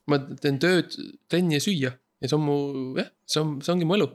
[0.09, 0.95] ma teen tööd,
[1.29, 2.55] trenni ja süüa ja see on mu,
[2.99, 4.09] jah, see on, see ongi mu elu.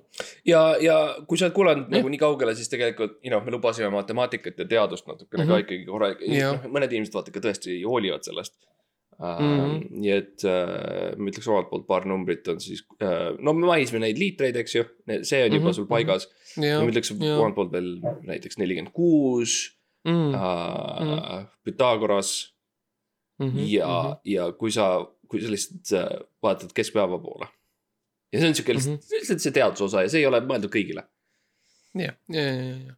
[0.49, 0.95] ja, ja
[1.27, 4.65] kui sa oled kuulanud nagu nii kaugele, siis tegelikult, you know, me lubasime matemaatikat ja
[4.67, 5.53] teadust natukene mm Mhm.
[5.53, 5.63] -hmm.
[5.63, 6.57] ka ikkagi korralikult Jah.
[6.63, 8.53] no,, mõned inimesed vaata ka tõesti hoolivad sellest.
[8.59, 9.59] Mm Mhm.
[9.61, 9.99] -hmm.
[10.01, 13.99] nii et uh, ma ütleks omalt poolt paar numbrit on siis uh,, no me mainisime
[13.99, 14.83] neid liitreid, eks ju,
[15.21, 15.73] see on juba mm Mhm, -hmm.
[15.75, 16.27] sul paigas
[16.57, 16.63] mm.
[16.63, 16.83] -hmm.
[16.83, 17.89] ma, ütleks omalt poolt veel
[18.27, 19.77] näiteks nelikümmend kuus,
[23.39, 24.87] mm, uh, Pythagoras mm -hmm, ja, ja kui sa,
[25.27, 27.47] kui sa lihtsalt äh, vaatad keskpäeva poole.
[28.33, 30.69] ja see on siuke lihtsalt Mhm., lihtsalt see teaduse osa ja see ei ole mõeldud
[30.73, 31.03] kõigile.
[31.95, 32.95] ja, ja, ja, ja.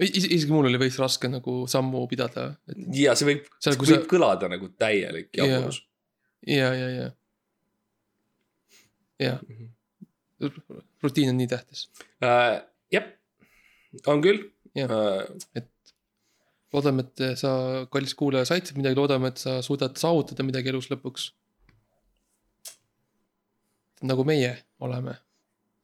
[0.00, 3.90] Is, isegi mul oli veits raske nagu sammu pidada, et ja see võib, see võib
[3.90, 5.82] sa- kõlada nagu täielik jaburus.
[6.46, 7.10] ja, ja, ja.
[9.18, 9.38] ja,
[11.02, 11.90] rutiin on nii tähtis.
[12.24, 12.62] Äh,
[12.92, 13.04] jah,
[14.06, 14.48] on küll.
[14.74, 14.90] Jah.
[16.72, 17.52] loodame, et sa,
[17.92, 21.30] kallis kuulaja, said siit midagi, loodame, et sa suudad saavutada midagi elus lõpuks.
[24.02, 25.14] nagu meie oleme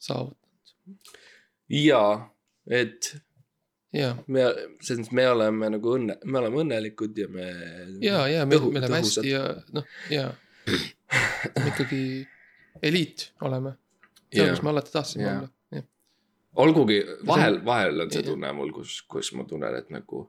[0.03, 1.13] saavutanud,
[1.71, 2.03] ja,
[2.67, 3.13] et
[3.95, 4.47] ja, me,
[4.83, 7.47] selles mõttes me oleme nagu õnne, me oleme õnnelikud ja me.
[8.05, 8.97] ja, ja me, me tõhusad.
[8.97, 9.45] hästi ja
[9.77, 10.27] noh, ja.
[11.71, 12.03] ikkagi
[12.85, 13.77] eliit oleme,
[14.33, 15.39] seal, kus me alati tahtsime Jaa.
[15.39, 15.87] olla,
[16.65, 20.27] olgugi vahel, vahel on see tunne mul, kus, kus ma tunnen, et nagu.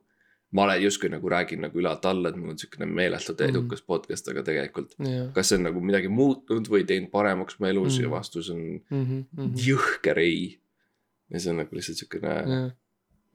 [0.52, 3.50] Ma olen justkui nagu räägin nagu ülalt alla, et mul on siukene meeletult Mm.
[3.54, 4.96] edukas podcast, aga tegelikult.
[5.00, 8.02] jah, kas see on nagu midagi muutunud või teinud paremaks mu elus mm.
[8.02, 8.12] ja Mm.
[8.16, 10.60] vastus on mhm, jõhker ei.
[11.30, 12.72] ja see on nagu lihtsalt siukene, jah,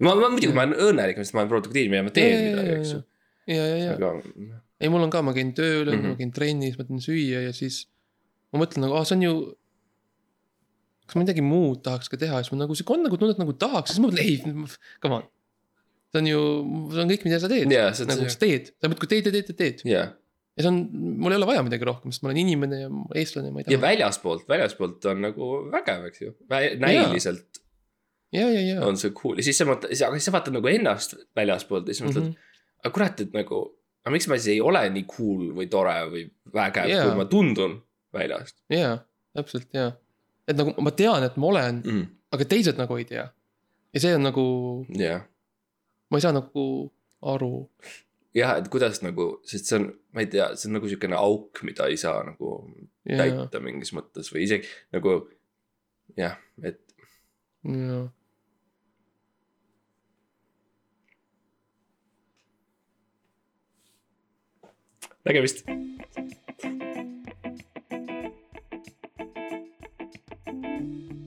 [0.01, 2.93] ma, ma muidugi ma olen õnnelik, sest ma olen produktiivne ja ma teen midagi, eks
[2.97, 3.03] ju.
[3.47, 4.15] ja, ja, ja, aga
[4.81, 6.01] ei, mul on ka, ma käin tööl mm, Mhm.
[6.03, 6.09] -hmm.
[6.11, 7.85] ma käin trennis, ma teen süüa ja siis
[8.53, 9.35] ma mõtlen nagu, aa, see on ju.
[11.07, 13.41] kas ma midagi muud tahaks ka teha, siis ma nagu sihuke on nagu tunne, et
[13.43, 14.37] nagu tahaks, siis ma mõtlen, ei,
[15.03, 15.25] come on.
[16.15, 16.43] See on ju,
[16.93, 19.27] see on kõik, mida sa teed Jaa, see on nagu sa teed, sa muudkui teed
[19.27, 20.13] ja teed ja teed jah,
[20.55, 20.79] ja see on,
[21.19, 23.75] mul ei ole vaja midagi rohkem, sest ma olen inimene ja eestlane, ma ei ja
[23.75, 23.85] taha.
[23.89, 26.35] väljaspoolt, väljaspoolt on nagu vägev, eks ju,
[26.83, 27.65] näiliselt
[28.35, 28.79] ja, ja, ja.
[28.87, 31.97] on see cool ja siis sa mõtled, aga siis sa vaatad nagu ennast väljaspoolt ja
[31.97, 32.31] siis mõtled mm.
[32.31, 32.79] -hmm.
[32.85, 33.65] aga kurat, et nagu.
[34.05, 36.97] aga miks ma siis ei ole nii cool või tore või vägev Jaa.
[36.97, 37.79] yeah., kui ma tundun
[38.15, 38.99] väljast ja,
[39.35, 39.91] täpselt ja,
[40.47, 42.11] et nagu ma tean, et ma olen, mm..
[42.37, 43.27] aga teised nagu ei tea.
[43.95, 44.45] ja see on nagu,
[44.99, 45.25] jah,
[46.15, 46.65] ma ei saa nagu
[47.27, 47.67] aru.
[48.39, 51.63] jah, et kuidas nagu, sest see on, ma ei tea, see on nagu sihukene auk,
[51.67, 52.57] mida ei saa nagu
[53.03, 53.19] yeah.
[53.25, 55.17] täita mingis mõttes või isegi nagu
[56.19, 56.79] jah, et.
[57.67, 58.13] jah
[65.25, 65.65] nägemist.
[70.55, 71.24] thank you